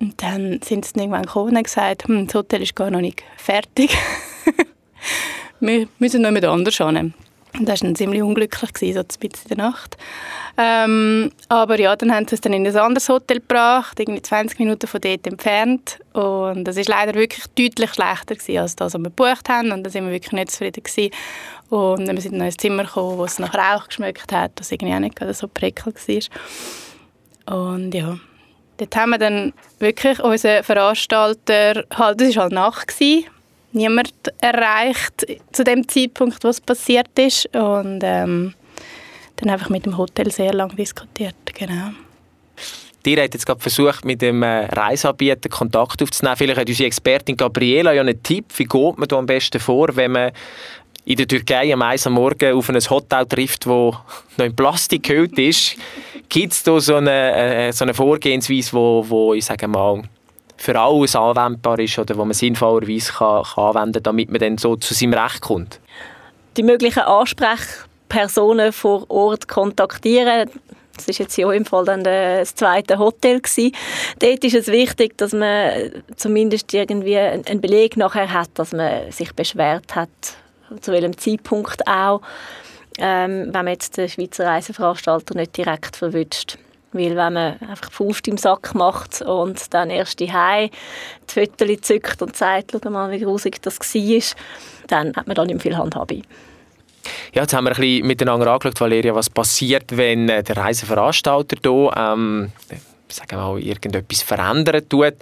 Und 0.00 0.22
dann 0.22 0.60
sind 0.62 0.84
sie 0.84 0.98
irgendwann 0.98 1.26
gekommen 1.26 1.56
und 1.56 1.64
gesagt, 1.64 2.06
hm, 2.06 2.26
das 2.26 2.34
Hotel 2.34 2.62
ist 2.62 2.74
gar 2.74 2.90
noch 2.90 3.00
nicht 3.00 3.22
fertig. 3.36 3.90
wir 5.62 5.88
müssen 5.98 6.22
noch 6.22 6.28
jemand 6.28 6.44
anders. 6.44 6.80
Und 7.58 7.68
das 7.68 7.82
war 7.82 7.88
dann 7.88 7.96
ziemlich 7.96 8.22
unglücklich, 8.22 8.70
so 8.94 9.00
ein 9.00 9.06
in 9.20 9.30
der 9.48 9.56
Nacht. 9.58 9.98
Ähm, 10.56 11.30
aber 11.48 11.78
ja, 11.78 11.94
dann 11.96 12.12
haben 12.14 12.26
sie 12.26 12.34
es 12.34 12.40
dann 12.40 12.54
in 12.54 12.66
ein 12.66 12.76
anderes 12.76 13.08
Hotel 13.08 13.40
gebracht, 13.40 14.00
irgendwie 14.00 14.22
20 14.22 14.58
Minuten 14.58 14.86
von 14.86 15.00
dort 15.00 15.26
entfernt. 15.26 15.98
Und 16.14 16.64
das 16.64 16.76
war 16.76 16.84
leider 16.86 17.14
wirklich 17.14 17.44
deutlich 17.48 17.92
schlechter 17.92 18.36
gewesen, 18.36 18.58
als 18.58 18.76
das, 18.76 18.94
was 18.94 19.00
wir 19.00 19.04
gebucht 19.04 19.48
haben. 19.50 19.70
Und 19.70 19.84
da 19.84 19.90
sind 19.90 20.06
wir 20.06 20.12
wirklich 20.12 20.32
nicht 20.32 20.50
zufrieden 20.50 20.82
gewesen. 20.82 21.12
Und 21.68 22.06
dann 22.06 22.16
sind 22.18 22.32
wir 22.32 22.38
in 22.38 22.42
ein 22.42 22.58
Zimmer 22.58 22.84
gekommen, 22.84 23.18
wo 23.18 23.24
es 23.24 23.38
nach 23.38 23.54
Rauch 23.54 23.86
geschmeckt 23.86 24.32
hat, 24.32 24.52
was 24.56 24.72
irgendwie 24.72 24.94
auch 24.94 25.00
nicht 25.00 25.18
so 25.34 25.46
prickelnd 25.48 25.96
war. 27.46 27.70
Und 27.70 27.92
ja, 27.92 28.18
dort 28.78 28.96
haben 28.96 29.10
wir 29.10 29.18
dann 29.18 29.52
wirklich 29.78 30.20
unseren 30.20 30.64
Veranstalter, 30.64 31.84
halt, 31.94 32.20
das 32.20 32.36
war 32.36 32.44
halt 32.44 32.52
Nacht, 32.52 32.88
gewesen, 32.88 33.26
niemand 33.72 34.12
erreicht 34.40 35.26
zu 35.52 35.64
dem 35.64 35.88
Zeitpunkt, 35.88 36.42
was 36.44 36.60
passiert 36.60 37.18
ist 37.18 37.46
und 37.54 38.00
ähm, 38.02 38.54
dann 39.36 39.50
einfach 39.50 39.70
mit 39.70 39.86
dem 39.86 39.96
Hotel 39.96 40.30
sehr 40.30 40.52
lange 40.52 40.74
diskutiert, 40.74 41.34
genau. 41.54 41.90
Ihr 43.04 43.20
habt 43.20 43.34
jetzt 43.34 43.46
gerade 43.46 43.60
versucht, 43.60 44.04
mit 44.04 44.22
dem 44.22 44.44
äh, 44.44 44.66
Reiseanbieter 44.66 45.48
Kontakt 45.48 46.00
aufzunehmen. 46.00 46.36
Vielleicht 46.36 46.60
hat 46.60 46.68
unsere 46.68 46.86
Expertin 46.86 47.36
Gabriela 47.36 47.92
ja 47.92 48.00
einen 48.00 48.22
Tipp. 48.22 48.46
Wie 48.56 48.64
geht 48.64 48.98
man 48.98 49.08
da 49.08 49.16
am 49.16 49.26
besten 49.26 49.58
vor, 49.58 49.88
wenn 49.96 50.12
man 50.12 50.30
in 51.04 51.16
der 51.16 51.26
Türkei 51.26 51.72
am 51.72 51.82
Eis 51.82 52.06
am 52.06 52.12
Morgen 52.12 52.54
auf 52.54 52.68
ein 52.68 52.78
Hotel 52.78 53.26
trifft, 53.26 53.66
das 53.66 53.70
noch 53.70 54.04
in 54.38 54.54
Plastik 54.54 55.02
gehüllt 55.02 55.36
ist? 55.36 55.76
Gibt 56.28 56.52
es 56.52 56.62
da 56.62 56.78
so 56.78 56.94
eine, 56.94 57.66
äh, 57.66 57.72
so 57.72 57.84
eine 57.84 57.92
Vorgehensweise, 57.92 58.72
wo, 58.72 59.04
wo 59.08 59.34
ich 59.34 59.44
sage 59.44 59.66
mal, 59.66 60.02
für 60.62 60.78
alles 60.78 61.16
anwendbar 61.16 61.80
ist 61.80 61.98
oder 61.98 62.16
wo 62.16 62.24
man 62.24 62.34
sinnvollerweise 62.34 63.12
kann, 63.12 63.42
kann 63.42 63.64
anwenden 63.64 63.94
kann, 63.94 64.02
damit 64.04 64.30
man 64.30 64.40
dann 64.40 64.58
so 64.58 64.76
zu 64.76 64.94
seinem 64.94 65.14
Recht 65.14 65.40
kommt? 65.40 65.80
Die 66.56 66.62
möglichen 66.62 67.00
Ansprechpartner 67.00 67.92
Personen 68.12 68.72
vor 68.72 69.10
Ort 69.10 69.48
kontaktieren. 69.48 70.50
Das 70.94 71.08
ist 71.08 71.18
jetzt 71.18 71.34
hier 71.34 71.50
im 71.50 71.64
Fall 71.64 71.86
dann 71.86 72.04
das 72.04 72.54
zweite 72.54 72.98
Hotel 72.98 73.40
gewesen. 73.40 73.72
Dort 74.18 74.44
ist 74.44 74.54
es 74.54 74.66
wichtig, 74.66 75.16
dass 75.16 75.32
man 75.32 75.90
zumindest 76.16 76.74
irgendwie 76.74 77.16
einen 77.16 77.62
Beleg 77.62 77.96
nachher 77.96 78.30
hat, 78.30 78.50
dass 78.54 78.72
man 78.72 79.10
sich 79.10 79.32
beschwert 79.34 79.96
hat, 79.96 80.10
zu 80.82 80.92
welchem 80.92 81.16
Zeitpunkt 81.16 81.86
auch, 81.86 82.20
ähm, 82.98 83.46
wenn 83.46 83.64
man 83.64 83.68
jetzt 83.68 83.96
den 83.96 84.10
Schweizer 84.10 84.46
Reiseveranstalter 84.46 85.34
nicht 85.34 85.56
direkt 85.56 85.96
verwünscht. 85.96 86.58
Weil 86.92 87.16
wenn 87.16 87.32
man 87.32 87.58
einfach 87.60 87.90
Faust 87.90 88.28
im 88.28 88.36
Sack 88.36 88.74
macht 88.74 89.22
und 89.22 89.72
dann 89.72 89.90
erst 89.90 90.20
die 90.20 90.32
Hause 90.32 90.70
die 91.34 91.46
Fotos 91.46 91.80
zückt 91.80 92.20
und 92.22 92.36
sagt, 92.36 92.72
schau 92.72 92.90
mal, 92.90 93.10
wie 93.10 93.20
grusig 93.20 93.62
das 93.62 93.78
war, 93.78 94.36
dann 94.88 95.16
hat 95.16 95.26
man 95.26 95.34
dann 95.34 95.46
nicht 95.46 95.62
viel 95.62 95.76
Handhabe. 95.76 96.22
Ja, 97.32 97.42
jetzt 97.42 97.54
haben 97.54 97.64
wir 97.64 97.70
ein 97.70 97.80
bisschen 97.80 98.06
miteinander 98.06 98.46
angeschaut, 98.52 98.80
Valeria, 98.80 99.14
was 99.14 99.28
passiert, 99.28 99.96
wenn 99.96 100.28
äh, 100.28 100.42
der 100.42 100.56
Reiseveranstalter 100.56 101.56
hier 101.62 101.92
ähm, 101.96 102.52
sagen 103.12 103.30
wir 103.32 103.38
mal, 103.38 103.60
irgendetwas 103.60 104.22
verändern 104.22 104.88
tut. 104.88 105.14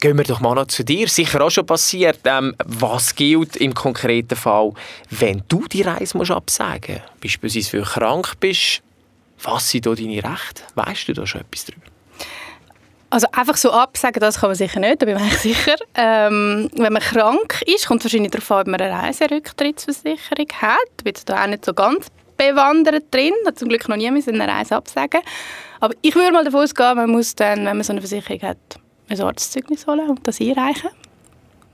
Gehen 0.00 0.16
wir 0.16 0.24
doch 0.24 0.40
mal 0.40 0.54
noch 0.54 0.66
zu 0.66 0.84
dir. 0.84 1.08
Sicher 1.08 1.40
auch 1.40 1.50
schon 1.50 1.66
passiert. 1.66 2.20
Ähm, 2.24 2.54
was 2.64 3.14
gilt 3.14 3.56
im 3.56 3.74
konkreten 3.74 4.36
Fall, 4.36 4.72
wenn 5.10 5.42
du 5.48 5.66
die 5.66 5.82
Reise 5.82 6.16
musst 6.16 6.30
absagen 6.30 6.96
musst? 6.96 7.20
Beispielsweise, 7.20 7.72
weil 7.72 7.80
du 7.80 7.86
krank 7.86 8.32
bist. 8.40 8.82
Was 9.42 9.70
sind 9.70 9.86
da 9.86 9.94
deine 9.94 10.16
Rechte? 10.16 10.62
Weißt 10.74 11.08
du 11.08 11.12
da 11.12 11.26
schon 11.26 11.42
etwas 11.42 11.64
darüber? 11.66 11.86
Also 13.08 13.28
einfach 13.32 13.56
so 13.56 13.70
absagen, 13.70 14.20
das 14.20 14.40
kann 14.40 14.48
man 14.48 14.56
sicher 14.56 14.80
nicht, 14.80 15.00
da 15.00 15.06
bin 15.06 15.16
ich 15.16 15.38
sicher. 15.38 15.76
Ähm, 15.94 16.70
wenn 16.76 16.92
man 16.92 17.02
krank 17.02 17.62
ist, 17.66 17.86
kommt 17.86 18.00
es 18.00 18.06
wahrscheinlich 18.06 18.32
darauf 18.32 18.50
an, 18.50 18.60
ob 18.62 18.66
man 18.66 18.80
eine 18.80 18.92
Reiserücktrittsversicherung 18.92 20.48
hat. 20.60 20.78
Ich 20.98 21.04
bin 21.04 21.14
da 21.24 21.42
auch 21.42 21.46
nicht 21.46 21.64
so 21.64 21.72
ganz 21.72 22.08
bewandert 22.36 23.04
drin, 23.12 23.32
hat 23.46 23.58
zum 23.58 23.68
Glück 23.68 23.88
noch 23.88 23.96
nie 23.96 24.08
eine 24.08 24.48
Reise 24.48 24.76
absagen. 24.76 25.20
Aber 25.80 25.94
ich 26.02 26.14
würde 26.14 26.32
mal 26.32 26.44
davon 26.44 26.62
ausgehen, 26.62 26.96
man 26.96 27.10
muss 27.10 27.34
dann, 27.34 27.58
wenn 27.64 27.76
man 27.76 27.82
so 27.82 27.92
eine 27.92 28.00
Versicherung 28.00 28.42
hat, 28.42 28.58
ein 29.08 29.20
Arztzeugnis 29.20 29.86
holen 29.86 30.10
und 30.10 30.26
das 30.26 30.40
einreichen. 30.40 30.90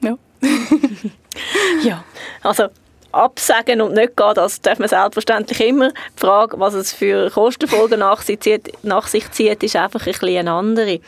Ja. 0.00 0.16
ja, 1.82 2.04
also 2.42 2.68
absagen 3.12 3.80
und 3.80 3.94
nicht 3.94 4.16
gehen, 4.16 4.34
das 4.34 4.60
darf 4.60 4.78
man 4.78 4.88
selbstverständlich 4.88 5.60
immer. 5.60 5.90
Die 5.90 6.20
Frage, 6.20 6.58
was 6.58 6.74
es 6.74 6.92
für 6.92 7.30
Kostenfolgen 7.30 8.00
nach 8.00 8.22
sich 8.22 8.40
zieht, 8.40 8.72
nach 8.82 9.06
sich 9.06 9.30
zieht 9.30 9.62
ist 9.62 9.76
einfach 9.76 10.00
ein 10.00 10.12
bisschen 10.12 10.38
eine 10.38 10.52
andere. 10.52 11.00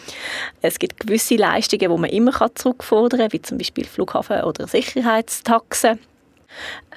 Es 0.63 0.79
gibt 0.79 1.01
gewisse 1.01 1.37
Leistungen, 1.37 1.91
die 1.91 2.01
man 2.01 2.11
immer 2.11 2.33
zurückfordern 2.55 3.21
kann, 3.21 3.33
wie 3.33 3.43
zum 3.43 3.59
Beispiel 3.59 3.85
Flughafen 3.85 4.43
oder 4.43 4.67
Sicherheitstaxen. 4.67 5.99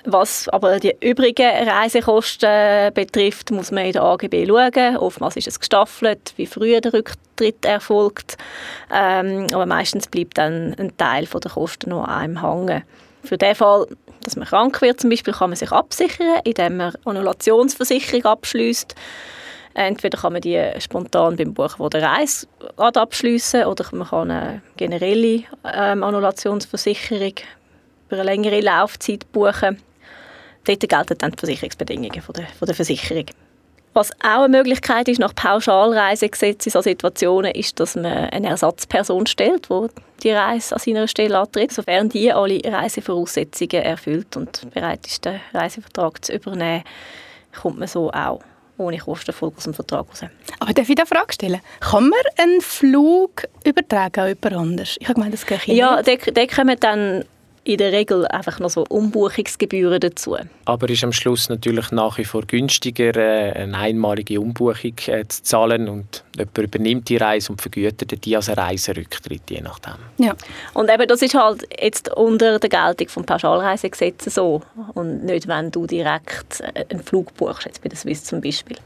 Was 0.06 0.48
aber 0.50 0.80
die 0.80 0.96
übrigen 1.02 1.68
Reisekosten 1.68 2.94
betrifft, 2.94 3.52
muss 3.52 3.72
man 3.72 3.86
in 3.86 3.94
der 3.94 4.04
AGB 4.04 4.46
schauen. 4.48 4.98
Oftmals 4.98 5.36
ist 5.36 5.48
es 5.48 5.60
gestaffelt, 5.60 6.34
wie 6.38 6.46
früher 6.46 6.80
der 6.80 6.94
Rücktritt 6.94 7.66
erfolgt. 7.66 8.38
Ähm, 8.94 9.48
aber 9.52 9.66
meistens 9.66 10.08
bleibt 10.08 10.38
dann 10.38 10.76
ein 10.78 10.96
Teil 10.96 11.26
der 11.26 11.52
Kosten 11.52 11.90
noch 11.90 12.08
einem 12.08 12.42
hängen. 12.42 12.84
Für 13.24 13.38
den 13.38 13.56
Fall, 13.56 13.88
dass 14.28 14.36
man 14.36 14.48
krank 14.48 14.82
wird 14.82 15.00
zum 15.00 15.10
Beispiel, 15.10 15.34
kann 15.34 15.50
man 15.50 15.58
sich 15.58 15.72
absichern, 15.72 16.42
indem 16.44 16.78
man 16.78 16.94
Annulationsversicherung 17.06 18.26
abschließt. 18.26 18.94
Entweder 19.74 20.18
kann 20.18 20.34
man 20.34 20.42
die 20.42 20.62
spontan 20.80 21.38
beim 21.38 21.54
Buchen 21.54 21.90
der 21.90 22.02
Reise 22.02 22.48
abschließen 22.76 23.66
oder 23.66 23.86
man 23.94 24.08
kann 24.08 24.32
eine 24.32 24.62
generelle 24.76 25.44
ähm, 25.64 26.04
Annulationsversicherung 26.04 27.36
über 28.08 28.18
eine 28.20 28.24
längere 28.24 28.60
Laufzeit 28.60 29.32
buchen. 29.32 29.82
Dort 30.66 30.90
gelten 30.90 31.18
dann 31.18 31.32
die 31.32 31.38
Versicherungsbedingungen 31.38 32.22
von 32.22 32.34
der, 32.34 32.48
von 32.48 32.66
der 32.66 32.76
Versicherung. 32.76 33.26
Was 33.98 34.12
auch 34.22 34.44
eine 34.44 34.50
Möglichkeit 34.50 35.08
ist 35.08 35.18
nach 35.18 35.34
Pauschalreisegesetz 35.34 36.68
in 36.68 36.72
solchen 36.72 36.90
Situationen, 36.90 37.52
ist, 37.56 37.80
dass 37.80 37.96
man 37.96 38.06
eine 38.06 38.50
Ersatzperson 38.50 39.26
stellt, 39.26 39.70
die 39.70 39.88
die 40.22 40.30
Reise 40.30 40.76
an 40.76 40.80
seiner 40.80 41.08
Stelle 41.08 41.40
antritt, 41.40 41.72
sofern 41.72 42.08
die 42.08 42.32
alle 42.32 42.62
Reisevoraussetzungen 42.64 43.82
erfüllt 43.82 44.38
und 44.38 44.72
bereit 44.72 45.08
ist, 45.08 45.26
den 45.26 45.40
Reisevertrag 45.52 46.24
zu 46.24 46.34
übernehmen, 46.34 46.84
kommt 47.60 47.80
man 47.80 47.88
so 47.88 48.12
auch 48.12 48.40
ohne 48.78 49.00
Kostenfolge 49.00 49.58
aus 49.58 49.64
dem 49.64 49.74
Vertrag 49.74 50.08
raus. 50.08 50.22
Aber 50.60 50.74
darf 50.74 50.88
ich 50.88 50.94
da 50.94 51.02
eine 51.02 51.08
Frage 51.08 51.34
stellen? 51.34 51.62
Kann 51.80 52.08
man 52.08 52.20
einen 52.38 52.62
Flug 52.62 53.46
übertragen 53.64 54.20
an 54.20 54.28
jemand 54.28 54.54
anders? 54.54 54.96
Ich 55.00 55.08
habe 55.08 55.16
gemeint, 55.16 55.34
das 55.34 55.44
geht 55.44 55.66
Ja, 55.66 56.04
da 56.04 56.46
kommen 56.46 56.80
dann 56.80 57.26
in 57.68 57.78
der 57.78 57.92
Regel 57.92 58.26
einfach 58.28 58.60
noch 58.60 58.70
so 58.70 58.86
Umbuchungsgebühren 58.88 60.00
dazu. 60.00 60.38
Aber 60.66 60.90
ist 60.90 61.04
am 61.04 61.12
Schluss 61.12 61.50
natürlich 61.50 61.92
nach 61.92 62.18
wie 62.18 62.24
vor 62.24 62.44
günstiger, 62.44 63.16
äh, 63.16 63.52
eine 63.52 63.78
einmalige 63.78 64.40
Umbuchung 64.40 64.94
äh, 65.08 65.28
zu 65.28 65.44
zahlen 65.44 65.90
und 65.90 66.24
jemand 66.38 66.58
übernimmt 66.58 67.10
die 67.10 67.18
Reise 67.18 67.52
und 67.52 67.62
vergütet 67.62 68.24
die 68.24 68.36
als 68.36 68.56
Reiserücktritt, 68.56 69.50
je 69.50 69.62
nachdem. 69.62 69.96
Ja, 70.18 70.34
und 70.74 70.90
eben 70.90 71.08
das 71.08 71.22
ist 71.22 71.36
halt 71.36 71.68
jetzt 71.82 72.10
unter 72.14 72.58
der 72.58 72.70
Geltung 72.70 73.10
vom 73.10 73.26
Pauschalreisegesetz 73.26 74.34
so 74.34 74.62
und 74.94 75.26
nicht, 75.26 75.48
wenn 75.48 75.70
du 75.70 75.86
direkt 75.86 76.62
äh, 76.62 76.86
einen 76.90 77.04
Flug 77.04 77.34
buchst, 77.36 77.66
jetzt 77.66 77.82
bei 77.84 77.90
der 77.90 77.98
Swiss 77.98 78.24
zum 78.24 78.40
Beispiel. 78.40 78.78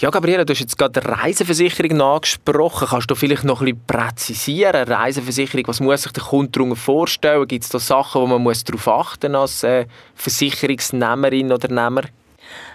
Ja, 0.00 0.10
Gabriele, 0.10 0.44
du 0.44 0.52
hast 0.52 0.60
jetzt 0.60 0.78
gerade 0.78 1.04
Reiseversicherung 1.04 2.00
angesprochen. 2.00 2.88
Kannst 2.88 3.10
du 3.10 3.14
vielleicht 3.14 3.44
noch 3.44 3.60
ein 3.60 3.66
bisschen 3.66 3.86
präzisieren? 3.86 4.88
Reiseversicherung, 4.88 5.66
was 5.68 5.80
muss 5.80 6.02
sich 6.02 6.12
der 6.12 6.22
Kunde 6.22 6.50
darunter 6.52 6.76
vorstellen? 6.76 7.46
Gibt 7.46 7.64
es 7.64 7.70
da 7.70 7.78
Sachen, 7.78 8.22
wo 8.22 8.26
man 8.26 8.42
muss 8.42 8.64
darauf 8.64 8.88
achten 8.88 9.34
als 9.34 9.62
äh, 9.62 9.86
Versicherungsnehmerin 10.14 11.52
oder 11.52 11.68
Nehmer? 11.68 12.02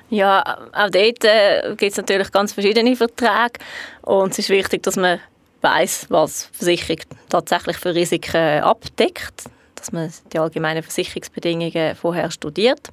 Ja, 0.10 0.42
auch 0.72 0.90
dort 0.90 1.24
äh, 1.24 1.76
gibt 1.76 1.92
es 1.92 1.98
natürlich 1.98 2.32
ganz 2.32 2.54
verschiedene 2.54 2.96
Verträge. 2.96 3.60
Und 4.02 4.32
es 4.32 4.40
ist 4.40 4.50
wichtig, 4.50 4.84
dass 4.84 4.96
man 4.96 5.20
weiß, 5.62 6.08
was 6.10 6.50
die 6.52 6.58
Versicherung 6.58 7.02
tatsächlich 7.30 7.78
für 7.78 7.96
Risiken 7.96 8.62
abdeckt 8.62 9.50
dass 9.86 9.92
man 9.92 10.12
die 10.34 10.40
allgemeinen 10.40 10.84
Versicherungsbedingungen 10.84 11.96
vorher 11.96 12.32
studiert. 12.32 12.90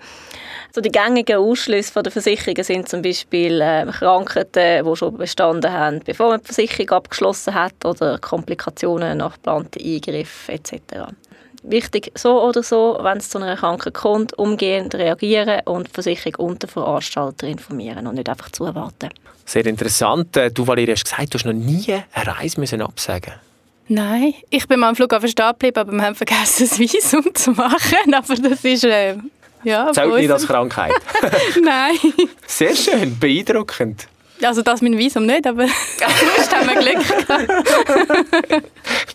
So 0.74 0.80
die 0.80 0.90
gängigen 0.90 1.36
Ausschlüsse 1.36 2.02
der 2.02 2.12
Versicherungen 2.12 2.64
sind 2.64 2.88
zum 2.88 3.02
Beispiel 3.02 3.60
äh, 3.60 3.86
Krankheiten, 3.90 4.84
die 4.84 4.96
schon 4.96 5.16
bestanden 5.16 5.72
haben, 5.72 6.00
bevor 6.04 6.30
man 6.30 6.40
die 6.40 6.46
Versicherung 6.46 6.90
abgeschlossen 6.90 7.54
hat, 7.54 7.84
oder 7.84 8.18
Komplikationen 8.18 9.18
nach 9.18 9.34
geplanten 9.34 9.82
Eingriffen 9.82 10.54
etc. 10.54 11.12
Wichtig, 11.62 12.10
so 12.16 12.42
oder 12.42 12.62
so, 12.62 12.98
wenn 13.02 13.18
es 13.18 13.30
zu 13.30 13.38
einer 13.38 13.56
Krankheit 13.56 13.94
kommt, 13.94 14.36
umgehend 14.36 14.94
reagieren 14.94 15.60
und 15.64 15.88
die 15.88 15.92
Versicherung 15.92 16.34
und 16.48 16.62
den 16.62 16.68
Veranstalter 16.68 17.46
informieren 17.46 18.06
und 18.06 18.16
nicht 18.16 18.28
einfach 18.28 18.50
zuwarten. 18.50 19.10
Sehr 19.44 19.64
interessant. 19.66 20.36
Äh, 20.36 20.50
du, 20.50 20.66
Valeria, 20.66 20.94
hast 20.94 21.04
gesagt, 21.04 21.32
du 21.32 21.38
hast 21.38 21.46
noch 21.46 21.52
nie 21.52 21.84
eine 22.12 22.38
Reise 22.38 22.58
müssen 22.60 22.82
absagen 22.82 23.34
Nein, 23.88 24.34
ich 24.50 24.66
bin 24.68 24.80
mal 24.80 24.88
am 24.90 24.96
Flughafen 24.96 25.28
stehen 25.28 25.50
geblieben, 25.50 25.78
aber 25.78 25.92
wir 25.92 26.02
haben 26.02 26.14
vergessen, 26.14 26.68
das 26.68 26.78
Visum 26.78 27.34
zu 27.34 27.50
machen. 27.52 28.14
Aber 28.14 28.34
das 28.34 28.64
ist... 28.64 28.84
Äh, 28.84 29.16
ja, 29.64 29.92
Zählt 29.92 30.14
nicht 30.14 30.30
als 30.30 30.46
Krankheit? 30.46 30.92
Nein. 31.62 31.96
Sehr 32.46 32.74
schön, 32.74 33.18
beeindruckend. 33.18 34.08
Also 34.44 34.62
das 34.62 34.82
mit 34.82 34.92
dem 34.92 34.98
Visum 34.98 35.26
nicht, 35.26 35.46
aber 35.46 35.66
sonst 36.36 36.54
haben 36.54 36.68
wir 36.68 36.80
Glück 36.80 37.26
gehabt. 37.26 37.48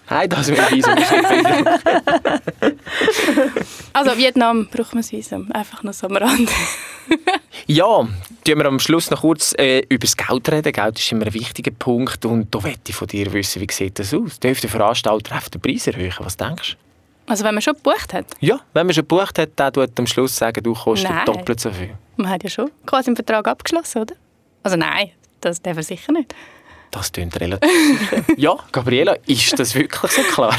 Nein, 0.10 0.29
das 0.29 0.50
mit 0.50 0.57
dem 0.57 0.72
Visum 0.72 0.98
ist 0.98 1.12
nicht. 1.12 2.77
Also 3.93 4.17
Vietnam 4.17 4.67
braucht 4.67 4.93
man 4.93 5.01
das 5.01 5.12
Visum, 5.12 5.51
einfach 5.51 5.84
noch 5.84 5.93
so 5.93 6.07
am 6.07 6.17
Rand. 6.17 6.50
ja, 7.65 7.86
tun 7.86 8.10
wir 8.46 8.65
am 8.65 8.79
Schluss 8.79 9.10
noch 9.10 9.22
kurz 9.22 9.53
äh, 9.57 9.79
über 9.89 10.05
das 10.05 10.15
Geld 10.15 10.50
reden. 10.51 10.72
Geld 10.72 11.00
ist 11.00 11.12
immer 11.12 11.25
ein 11.25 11.34
wichtiger 11.34 11.72
Punkt 11.72 12.25
und 12.25 12.53
da 12.53 12.60
möchte 12.62 12.89
ich 12.89 12.96
von 12.96 13.07
dir 13.07 13.31
wissen, 13.34 13.62
wie 13.62 13.67
sieht 13.72 14.00
das 14.00 14.13
aus? 14.13 14.39
Dürfte 14.39 14.67
der 14.67 14.69
Veranstalter 14.69 15.36
einfach 15.36 15.50
den 15.50 15.62
Preis 15.62 15.88
erhöhen? 15.88 16.13
Was 16.19 16.38
denkst 16.38 16.74
du? 16.74 16.77
Also 17.31 17.43
wenn 17.43 17.55
man 17.55 17.62
schon 17.62 17.74
gebucht 17.74 18.13
hat? 18.13 18.25
Ja, 18.39 18.60
wenn 18.74 18.88
man 18.88 18.93
schon 18.93 19.03
gebucht 19.03 19.38
hat, 19.38 19.50
dann 19.57 19.74
tut 19.74 20.00
am 20.00 20.07
Schluss 20.07 20.36
sagen, 20.36 20.63
du 20.63 20.74
kostet 20.74 21.12
nein. 21.12 21.25
doppelt 21.25 21.60
so 21.60 21.72
viel. 21.72 21.93
Man 22.15 22.29
hat 22.29 22.43
ja 22.43 22.50
schon 22.50 22.72
quasi 22.86 23.10
einen 23.10 23.17
Vertrag 23.17 23.48
abgeschlossen, 23.48 24.03
oder? 24.03 24.15
Also 24.63 24.77
nein, 24.77 25.12
das 25.41 25.62
darf 25.62 25.77
er 25.77 25.84
sicher 25.84 26.12
nicht. 26.12 26.34
Das 26.91 27.12
klingt 27.12 27.39
relativ 27.39 27.70
sicher. 27.70 28.24
ja, 28.38 28.56
Gabriela, 28.72 29.17
ist 29.25 29.60
das 29.60 29.75
wirklich 29.75 30.12
so 30.12 30.22
klar? 30.24 30.56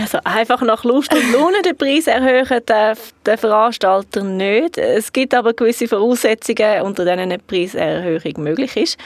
Also 0.00 0.18
einfach 0.24 0.60
nach 0.62 0.84
Lust 0.84 1.14
und 1.14 1.32
Laune 1.32 1.62
den 1.62 1.76
Preis 1.76 2.08
erhöhen 2.08 2.60
darf 2.66 3.14
der 3.24 3.38
Veranstalter 3.38 4.22
nicht. 4.24 4.76
Es 4.76 5.12
gibt 5.12 5.34
aber 5.34 5.54
gewisse 5.54 5.86
Voraussetzungen, 5.86 6.82
unter 6.82 7.04
denen 7.04 7.20
eine 7.20 7.38
Preiserhöhung 7.38 8.42
möglich 8.42 8.76
ist. 8.76 8.98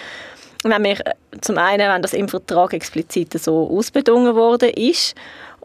Nämlich 0.64 1.00
zum 1.40 1.58
einen, 1.58 1.92
wenn 1.92 2.02
das 2.02 2.14
im 2.14 2.28
Vertrag 2.28 2.72
explizit 2.72 3.32
so 3.38 3.68
ausbedungen 3.68 4.34
worden 4.34 4.70
ist 4.70 5.14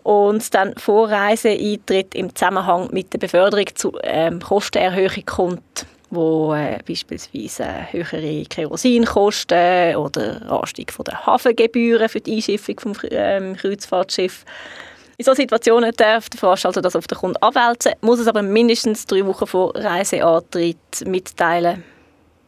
und 0.04 0.54
dann 0.54 0.76
Vorreiseeintritt 0.76 2.16
im 2.16 2.36
Zusammenhang 2.36 2.90
mit 2.92 3.14
der 3.14 3.20
Beförderung 3.20 3.68
zu 3.76 3.98
ähm, 4.04 4.42
Kostenerhöhung 4.42 5.26
kommt 5.26 5.86
wo 6.10 6.54
äh, 6.54 6.80
beispielsweise 6.88 7.92
höhere 7.92 8.44
Kerosinkosten 8.46 9.96
oder 9.96 10.42
Anstieg 10.50 10.94
von 10.94 11.06
der 11.06 11.26
Hafengebühren 11.26 12.10
für 12.10 12.22
die 12.22 12.36
Einschiffung 12.36 12.80
vom 12.80 12.94
ähm, 13.12 13.56
Kreuzfahrtschiff. 13.56 14.46
In 15.18 15.26
solchen 15.26 15.42
Situationen 15.42 15.92
darf 15.98 16.30
der 16.30 16.40
Veranstalter 16.40 16.82
das 16.82 16.96
auf 16.96 17.08
den 17.08 17.18
Kunden 17.18 17.38
abwälzen, 17.38 17.94
muss 18.02 18.20
es 18.20 18.28
aber 18.28 18.44
mindestens 18.44 19.06
drei 19.06 19.26
Wochen 19.26 19.48
vor 19.48 19.76
Reiseantritt 19.76 20.78
mitteilen. 21.06 21.84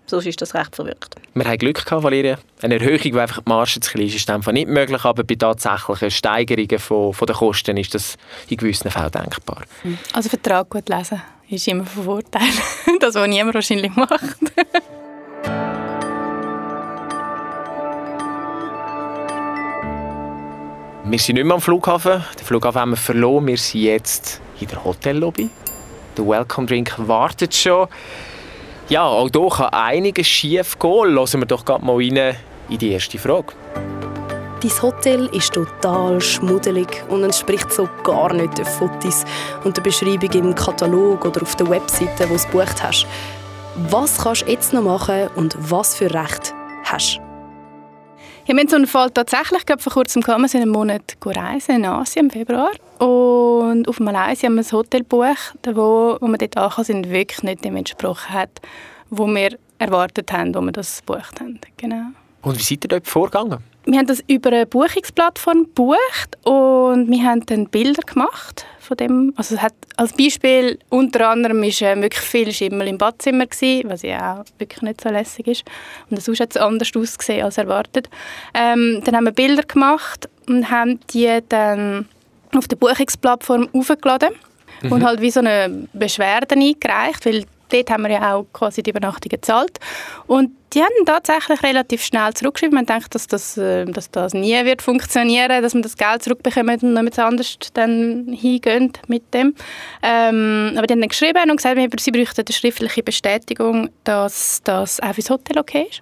Sonst 0.09 0.25
ist 0.25 0.41
das 0.41 0.53
recht 0.53 0.75
verwirrt. 0.75 1.15
Wir 1.33 1.45
haben 1.45 1.57
Glück 1.57 1.85
gehabt, 1.85 2.03
Valeria. 2.03 2.37
Eine 2.61 2.75
Erhöhung, 2.79 3.01
die 3.01 3.19
einfach 3.19 3.41
die 3.41 3.49
Marge 3.49 3.79
zu 3.79 3.91
klein 3.91 4.07
ist, 4.07 4.15
ist 4.15 4.29
einfach 4.29 4.51
nicht 4.51 4.67
möglich, 4.67 5.03
aber 5.05 5.23
bei 5.23 5.35
tatsächlichen 5.35 6.11
Steigerungen 6.11 6.79
von, 6.79 7.13
von 7.13 7.25
den 7.25 7.35
Kosten 7.35 7.77
ist 7.77 7.93
das 7.93 8.17
in 8.49 8.57
gewissen 8.57 8.91
Fällen 8.91 9.11
denkbar. 9.11 9.63
Also 10.13 10.29
Vertrag 10.29 10.69
gut 10.69 10.89
lesen 10.89 11.21
ist 11.49 11.67
immer 11.67 11.85
von 11.85 12.03
Vorteil. 12.03 12.47
das, 12.99 13.15
was 13.15 13.27
niemand 13.27 13.55
wahrscheinlich 13.55 13.95
macht. 13.95 14.19
Wir 21.09 21.17
sind 21.17 21.35
nicht 21.35 21.45
mehr 21.45 21.55
am 21.55 21.61
Flughafen. 21.61 22.23
Den 22.39 22.45
Flughafen 22.45 22.81
haben 22.81 22.91
wir 22.91 22.97
verloren. 22.97 23.47
Wir 23.47 23.57
sind 23.57 23.81
jetzt 23.81 24.39
in 24.61 24.67
der 24.67 24.83
Hotellobby. 24.83 25.49
Der 26.15 26.27
Welcome 26.27 26.67
Drink 26.67 26.93
wartet 26.97 27.55
schon. 27.55 27.87
Ja, 28.89 29.05
auch 29.05 29.29
hier 29.31 29.49
kann 29.49 29.69
einiges 29.69 30.27
schief 30.27 30.79
gehen. 30.79 31.13
Lassen 31.13 31.39
wir 31.41 31.45
doch 31.45 31.63
gerade 31.63 31.85
mal 31.85 31.97
rein 31.97 32.35
in 32.69 32.77
die 32.79 32.91
erste 32.91 33.19
Frage. 33.19 33.53
Dein 34.63 34.81
Hotel 34.81 35.27
ist 35.27 35.53
total 35.53 36.19
schmuddelig 36.19 37.03
und 37.07 37.23
entspricht 37.23 37.71
so 37.71 37.87
gar 38.03 38.33
nicht 38.33 38.57
den 38.57 38.65
Fotos 38.65 39.25
und 39.63 39.77
der 39.77 39.83
Beschreibung 39.83 40.31
im 40.31 40.55
Katalog 40.55 41.23
oder 41.23 41.43
auf 41.43 41.55
der 41.55 41.69
Webseite, 41.69 42.23
wo 42.23 42.29
du 42.29 42.33
es 42.33 42.45
gebucht 42.45 42.81
hast. 42.81 43.05
Was 43.91 44.17
kannst 44.17 44.41
du 44.41 44.51
jetzt 44.51 44.73
noch 44.73 44.81
machen 44.81 45.29
und 45.35 45.55
was 45.59 45.93
für 45.93 46.11
Recht 46.11 46.55
hast 46.83 47.17
du? 47.17 47.21
Ja, 48.47 48.55
wir 48.55 48.61
haben 48.61 48.69
so 48.69 48.75
einen 48.75 48.87
Fall 48.87 49.11
tatsächlich 49.11 49.61
vor 49.77 49.93
kurzem 49.93 50.23
gehabt. 50.23 50.41
Wir 50.41 50.49
sind 50.49 50.63
einen 50.63 50.71
Monat 50.71 51.15
reisen 51.23 51.75
in 51.75 51.85
Asien 51.85 52.25
im 52.25 52.31
Februar. 52.31 52.71
Und 52.97 53.48
auf 53.87 53.99
Malaysia 53.99 54.47
haben 54.47 54.55
wir 54.55 54.63
ein 54.63 54.71
Hotel 54.71 55.01
gebucht, 55.01 55.59
wo, 55.65 56.17
wo 56.19 56.27
wir 56.27 56.37
dort 56.37 56.57
ankam, 56.57 56.83
sind 56.83 57.09
wirklich 57.09 57.43
nicht 57.43 57.63
dem 57.63 57.75
entsprochen 57.75 58.33
hat, 58.33 58.61
wo 59.09 59.27
wir 59.27 59.57
erwartet 59.77 60.31
haben, 60.31 60.53
wo 60.53 60.61
wir 60.61 60.71
das 60.71 60.99
gebucht 61.05 61.39
haben. 61.39 61.59
Genau. 61.77 62.07
Und 62.41 62.57
wie 62.57 62.63
seid 62.63 62.85
ihr 62.85 62.89
dort 62.89 63.07
vorgegangen? 63.07 63.59
Wir 63.85 63.97
haben 63.97 64.07
das 64.07 64.23
über 64.27 64.51
eine 64.51 64.65
Buchungsplattform 64.65 65.63
gebucht 65.63 66.37
und 66.43 67.09
wir 67.09 67.23
haben 67.23 67.45
dann 67.45 67.67
Bilder 67.67 68.03
gemacht 68.03 68.65
von 68.79 68.97
dem. 68.97 69.33
Also 69.35 69.55
es 69.55 69.61
hat 69.61 69.73
als 69.97 70.13
Beispiel 70.13 70.79
unter 70.89 71.29
anderem 71.29 71.63
ist 71.63 71.81
äh, 71.81 71.99
wirklich 72.01 72.21
viel 72.21 72.51
Schimmel 72.51 72.87
im 72.87 72.97
Badzimmer 72.97 73.47
gewesen, 73.47 73.89
was 73.89 74.01
ja 74.01 74.41
auch 74.41 74.45
wirklich 74.59 74.81
nicht 74.81 75.01
so 75.01 75.09
lässig 75.09 75.47
ist. 75.47 75.63
Und 76.09 76.21
sonst 76.21 76.39
hat 76.39 76.51
es 76.51 76.57
anders 76.57 76.91
ausgesehen 76.95 77.43
als 77.43 77.57
erwartet. 77.57 78.09
Ähm, 78.53 79.01
dann 79.03 79.15
haben 79.15 79.25
wir 79.25 79.31
Bilder 79.31 79.63
gemacht 79.63 80.29
und 80.47 80.69
haben 80.69 80.99
die 81.11 81.39
dann 81.47 82.07
auf 82.55 82.67
der 82.67 82.77
Buchungsplattform 82.77 83.69
aufgeladen 83.73 84.29
mhm. 84.81 84.91
und 84.91 85.03
halt 85.03 85.21
wie 85.21 85.31
so 85.31 85.39
eine 85.39 85.87
Beschwerde 85.93 86.55
eingereicht, 86.55 87.25
weil 87.25 87.45
dort 87.69 87.89
haben 87.89 88.03
wir 88.03 88.11
ja 88.11 88.35
auch 88.35 88.45
quasi 88.51 88.83
die 88.83 88.89
Übernachtung 88.89 89.29
gezahlt. 89.29 89.79
Und 90.27 90.51
die 90.73 90.81
haben 90.81 91.05
tatsächlich 91.05 91.63
relativ 91.63 92.03
schnell 92.03 92.33
zurückgeschrieben. 92.33 92.75
Man 92.75 92.85
denkt, 92.85 93.13
dass 93.15 93.27
das, 93.27 93.57
äh, 93.57 93.85
dass 93.85 94.11
das 94.11 94.33
nie 94.33 94.63
wird 94.65 94.81
funktionieren, 94.81 95.63
dass 95.63 95.73
man 95.73 95.83
das 95.83 95.97
Geld 95.97 96.21
zurückbekommt 96.21 96.83
und 96.83 96.95
jemand 96.95 97.17
anders 97.17 97.57
dann 97.73 98.27
hingehen 98.31 98.93
mit 99.07 99.33
dem. 99.33 99.55
Ähm, 100.03 100.73
aber 100.75 100.85
die 100.85 100.93
haben 100.93 101.01
dann 101.01 101.09
geschrieben 101.09 101.49
und 101.49 101.57
gesagt, 101.57 102.01
sie 102.01 102.11
bräuchten 102.11 102.41
eine 102.41 102.53
schriftliche 102.53 103.03
Bestätigung, 103.03 103.89
dass 104.03 104.61
das 104.63 104.99
auch 104.99 105.13
fürs 105.13 105.29
Hotel 105.29 105.59
okay 105.59 105.87
ist. 105.89 106.01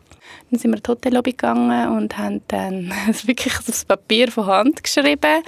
Dann 0.50 0.60
sind 0.60 0.72
wir 0.72 0.78
in 0.78 0.84
die 0.84 0.90
Hotellobby 0.90 1.32
gegangen 1.32 1.98
und 1.98 2.18
haben 2.18 2.42
dann 2.48 2.92
wirklich 3.26 3.54
das 3.66 3.86
Papier 3.86 4.32
von 4.32 4.46
Hand 4.46 4.84
geschrieben. 4.84 5.44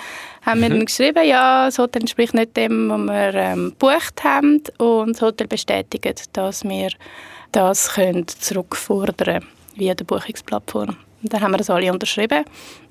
Haben 0.45 0.61
wir 0.61 0.69
mhm. 0.69 0.73
dann 0.73 0.85
geschrieben, 0.85 1.25
ja, 1.25 1.65
das 1.65 1.77
Hotel 1.77 2.01
entspricht 2.01 2.33
nicht 2.33 2.57
dem, 2.57 2.89
was 2.89 2.99
wir 2.99 3.33
ähm, 3.35 3.69
gebucht 3.69 4.23
haben 4.23 4.61
und 4.77 5.13
das 5.13 5.21
Hotel 5.21 5.47
bestätigt, 5.47 6.25
dass 6.33 6.63
wir 6.63 6.89
das 7.51 7.93
können 7.93 8.27
zurückfordern 8.27 9.45
via 9.75 9.93
der 9.93 10.05
Buchungsplattform. 10.05 10.97
Und 11.21 11.33
dann 11.33 11.41
haben 11.41 11.51
wir 11.51 11.57
das 11.57 11.69
alle 11.69 11.91
unterschrieben, 11.91 12.45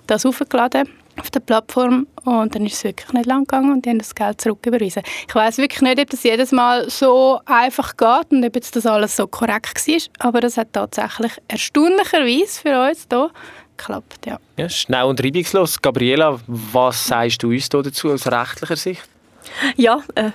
das 0.06 0.26
aufgeladen 0.26 0.88
auf 1.20 1.30
der 1.30 1.40
Plattform 1.40 2.06
und 2.24 2.54
dann 2.54 2.66
ist 2.66 2.74
es 2.74 2.84
wirklich 2.84 3.12
nicht 3.12 3.26
lang 3.26 3.44
gegangen 3.44 3.72
und 3.72 3.84
die 3.84 3.90
haben 3.90 3.98
das 3.98 4.14
Geld 4.14 4.40
zurücküberwiesen. 4.40 5.02
Ich 5.28 5.34
weiß 5.34 5.58
wirklich 5.58 5.82
nicht, 5.82 6.00
ob 6.00 6.10
das 6.10 6.22
jedes 6.22 6.52
Mal 6.52 6.88
so 6.88 7.40
einfach 7.46 7.96
geht 7.96 8.30
und 8.30 8.44
ob 8.44 8.54
jetzt 8.54 8.76
das 8.76 8.86
alles 8.86 9.16
so 9.16 9.26
korrekt 9.26 9.86
war, 9.86 10.28
aber 10.28 10.40
das 10.40 10.56
hat 10.56 10.72
tatsächlich 10.72 11.32
erstaunlicherweise 11.48 12.60
für 12.60 12.88
uns 12.88 13.06
hier 13.10 13.30
geklappt. 13.76 14.26
Ja. 14.26 14.38
ja 14.56 14.68
schnell 14.68 15.04
und 15.04 15.22
reibungslos. 15.22 15.80
Gabriela, 15.80 16.38
was 16.46 17.06
sagst 17.06 17.42
du 17.42 17.48
uns 17.50 17.68
dazu 17.68 18.10
aus 18.10 18.26
rechtlicher 18.26 18.76
Sicht? 18.76 19.02
Ja, 19.76 20.02
äh, 20.14 20.30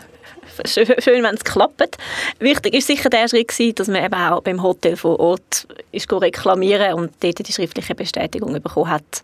schön, 0.65 0.87
schön 0.99 1.23
wenn 1.23 1.35
es 1.35 1.43
klappt. 1.43 1.97
Wichtig 2.39 2.73
war 2.73 2.81
sicher 2.81 3.09
der 3.09 3.27
Schritt, 3.27 3.79
dass 3.79 3.87
man 3.87 4.03
eben 4.03 4.15
auch 4.15 4.41
beim 4.41 4.63
Hotel 4.63 4.95
vor 4.95 5.19
Ort 5.19 5.67
ist 5.91 6.11
reklamieren 6.11 6.93
und 6.93 7.11
dort 7.19 7.47
die 7.47 7.53
schriftliche 7.53 7.95
Bestätigung 7.95 8.53
bekommen 8.53 8.89
hat, 8.89 9.23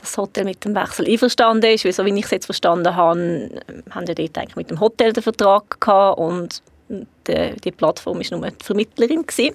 das 0.00 0.16
Hotel 0.16 0.44
mit 0.44 0.64
dem 0.64 0.74
Wechsel 0.74 1.06
einverstanden 1.06 1.70
ist. 1.72 1.84
Weil 1.84 1.92
so 1.92 2.04
wie 2.04 2.18
ich 2.18 2.24
es 2.24 2.30
jetzt 2.30 2.46
verstanden 2.46 2.94
habe, 2.94 3.50
haben 3.90 4.06
wir 4.06 4.14
dort 4.14 4.38
eigentlich 4.38 4.56
mit 4.56 4.70
dem 4.70 4.80
Hotel 4.80 5.12
den 5.12 5.22
Vertrag 5.22 5.80
gehabt 5.80 6.18
und 6.18 6.62
die, 6.88 7.56
die 7.62 7.70
Plattform 7.70 8.18
war 8.18 8.38
nur 8.38 8.50
die 8.50 8.64
Vermittlerin. 8.64 9.26
Gewesen. 9.26 9.54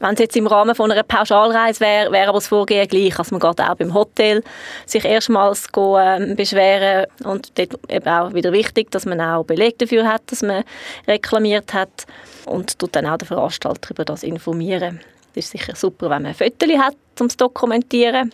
Wenn 0.00 0.14
es 0.14 0.20
jetzt 0.20 0.36
im 0.36 0.46
Rahmen 0.46 0.74
von 0.74 0.90
einer 0.90 1.02
Pauschalreise 1.02 1.80
wäre, 1.80 2.12
wäre 2.12 2.28
aber 2.28 2.38
das 2.38 2.48
Vorgehen 2.48 2.88
gleich. 2.88 3.18
Also 3.18 3.36
man 3.36 3.40
geht 3.40 3.64
auch 3.64 3.74
beim 3.74 3.94
Hotel 3.94 4.42
sich 4.86 5.04
erstmals 5.04 5.70
go, 5.70 5.96
äh, 5.98 6.34
beschweren 6.34 7.06
und 7.24 7.56
dort 7.58 7.78
eben 7.88 8.08
auch 8.08 8.34
wieder 8.34 8.52
wichtig, 8.52 8.90
dass 8.90 9.06
man 9.06 9.20
auch 9.20 9.44
Beleg 9.44 9.78
dafür 9.78 10.06
hat, 10.06 10.22
dass 10.26 10.42
man 10.42 10.64
reklamiert 11.06 11.72
hat 11.72 12.06
und 12.46 12.78
tut 12.78 12.96
dann 12.96 13.06
auch 13.06 13.18
den 13.18 13.28
Veranstalter 13.28 13.90
über 13.90 14.04
das 14.04 14.22
informieren. 14.22 15.00
Es 15.34 15.46
ist 15.46 15.52
sicher 15.52 15.74
super, 15.74 16.10
wenn 16.10 16.22
man 16.22 16.32
ein 16.32 16.34
Foto 16.34 16.66
hat, 16.78 16.96
um 17.20 17.26
es 17.26 17.32
zu 17.32 17.38
dokumentieren. 17.38 18.32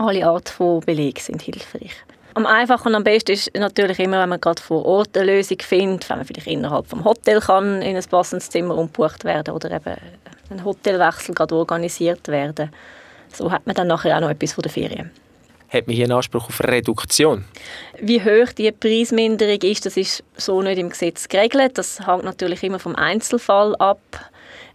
Alle 0.00 0.26
Arten 0.26 0.50
von 0.50 0.80
Belegen 0.80 1.20
sind 1.20 1.42
hilfreich. 1.42 1.92
Am 2.32 2.46
einfachsten 2.46 2.88
und 2.88 2.94
am 2.94 3.04
besten 3.04 3.32
ist 3.32 3.50
natürlich 3.54 3.98
immer, 3.98 4.22
wenn 4.22 4.30
man 4.30 4.40
gerade 4.40 4.62
vor 4.62 4.86
Ort 4.86 5.14
eine 5.14 5.26
Lösung 5.26 5.58
findet, 5.60 6.08
wenn 6.08 6.16
man 6.16 6.26
vielleicht 6.26 6.46
innerhalb 6.46 6.86
vom 6.86 7.04
Hotel 7.04 7.38
kann 7.38 7.82
in 7.82 7.98
ein 7.98 8.04
passendes 8.04 8.48
Zimmer 8.48 8.78
umgebucht 8.78 9.24
werden 9.24 9.52
oder 9.52 9.70
eben 9.70 9.96
ein 10.48 10.64
Hotelwechsel 10.64 11.34
gerade 11.34 11.54
organisiert 11.54 12.28
werden. 12.28 12.70
So 13.30 13.52
hat 13.52 13.66
man 13.66 13.76
dann 13.76 13.88
nachher 13.88 14.16
auch 14.16 14.22
noch 14.22 14.30
etwas 14.30 14.54
von 14.54 14.62
der 14.62 14.72
Ferien. 14.72 15.10
Hat 15.68 15.86
man 15.86 15.94
hier 15.94 16.06
einen 16.06 16.14
Anspruch 16.14 16.48
auf 16.48 16.60
Reduktion? 16.64 17.44
Wie 18.00 18.22
hoch 18.22 18.52
die 18.56 18.72
Preisminderung 18.72 19.60
ist, 19.60 19.84
das 19.84 19.98
ist 19.98 20.24
so 20.34 20.62
nicht 20.62 20.78
im 20.78 20.88
Gesetz 20.88 21.28
geregelt. 21.28 21.76
Das 21.76 22.06
hängt 22.06 22.24
natürlich 22.24 22.62
immer 22.62 22.78
vom 22.78 22.96
Einzelfall 22.96 23.76
ab. 23.76 24.00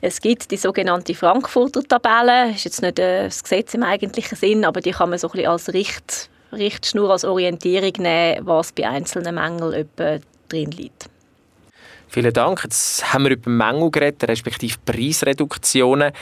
Es 0.02 0.22
gibt 0.22 0.52
die 0.52 0.58
sogenannte 0.58 1.16
Frankfurter 1.16 1.84
Tabelle. 1.84 2.50
Das 2.50 2.58
ist 2.58 2.66
jetzt 2.66 2.82
nicht 2.82 3.00
äh, 3.00 3.26
das 3.26 3.44
Gesetz 3.44 3.74
im 3.74 3.84
eigentlichen 3.84 4.38
Sinn, 4.38 4.66
aber 4.66 4.82
die 4.82 4.92
kann 4.92 5.10
man 5.10 5.20
so 5.20 5.28
ein 5.28 5.32
bisschen 5.32 5.50
als 5.50 5.74
Richt, 5.74 6.30
Richtschnur, 6.52 7.10
als 7.12 7.26
Orientierung 7.26 7.94
nehmen, 8.00 8.46
was 8.46 8.72
bei 8.72 8.88
einzelnen 8.88 9.36
Mängeln 9.36 9.90
drin 9.96 10.72
liegt. 10.72 11.10
Vielen 12.08 12.34
Dank. 12.34 12.64
Jetzt 12.64 13.14
haben 13.14 13.26
wir 13.26 13.32
über 13.32 13.50
Mängel 13.50 13.92
geredet, 13.92 14.30
respektive 14.30 14.78
Preisreduktionen. 14.86 16.14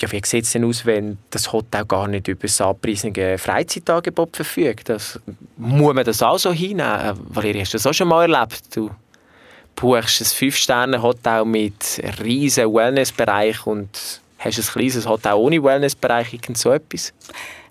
Ja, 0.00 0.12
wie 0.12 0.20
sieht 0.24 0.44
es 0.44 0.52
denn 0.52 0.64
aus, 0.64 0.86
wenn 0.86 1.18
das 1.30 1.52
Hotel 1.52 1.84
gar 1.84 2.08
nicht 2.08 2.26
über 2.26 2.42
das 2.42 2.60
abpreisende 2.60 3.36
Freizeitangebot 3.36 4.34
verfügt? 4.34 4.88
Das, 4.88 5.20
muss 5.58 5.94
man 5.94 6.04
das 6.04 6.22
auch 6.22 6.38
so 6.38 6.52
hinnehmen? 6.52 7.18
Valerie, 7.28 7.60
hast 7.60 7.74
du 7.74 7.78
das 7.78 7.86
auch 7.86 7.92
schon 7.92 8.08
mal 8.08 8.22
erlebt? 8.22 8.74
Du 8.74 8.90
buchst 9.76 10.20
ein 10.20 10.26
Fünf-Sterne-Hotel 10.26 11.44
mit 11.44 12.02
riesigen 12.22 12.74
Wellnessbereich 12.74 13.66
und 13.66 14.20
hast 14.38 14.58
ein 14.58 14.64
kleines 14.64 15.06
Hotel 15.06 15.34
ohne 15.34 15.62
Wellnessbereich, 15.62 16.32
irgend 16.32 16.58
so 16.58 16.72
etwas? 16.72 17.12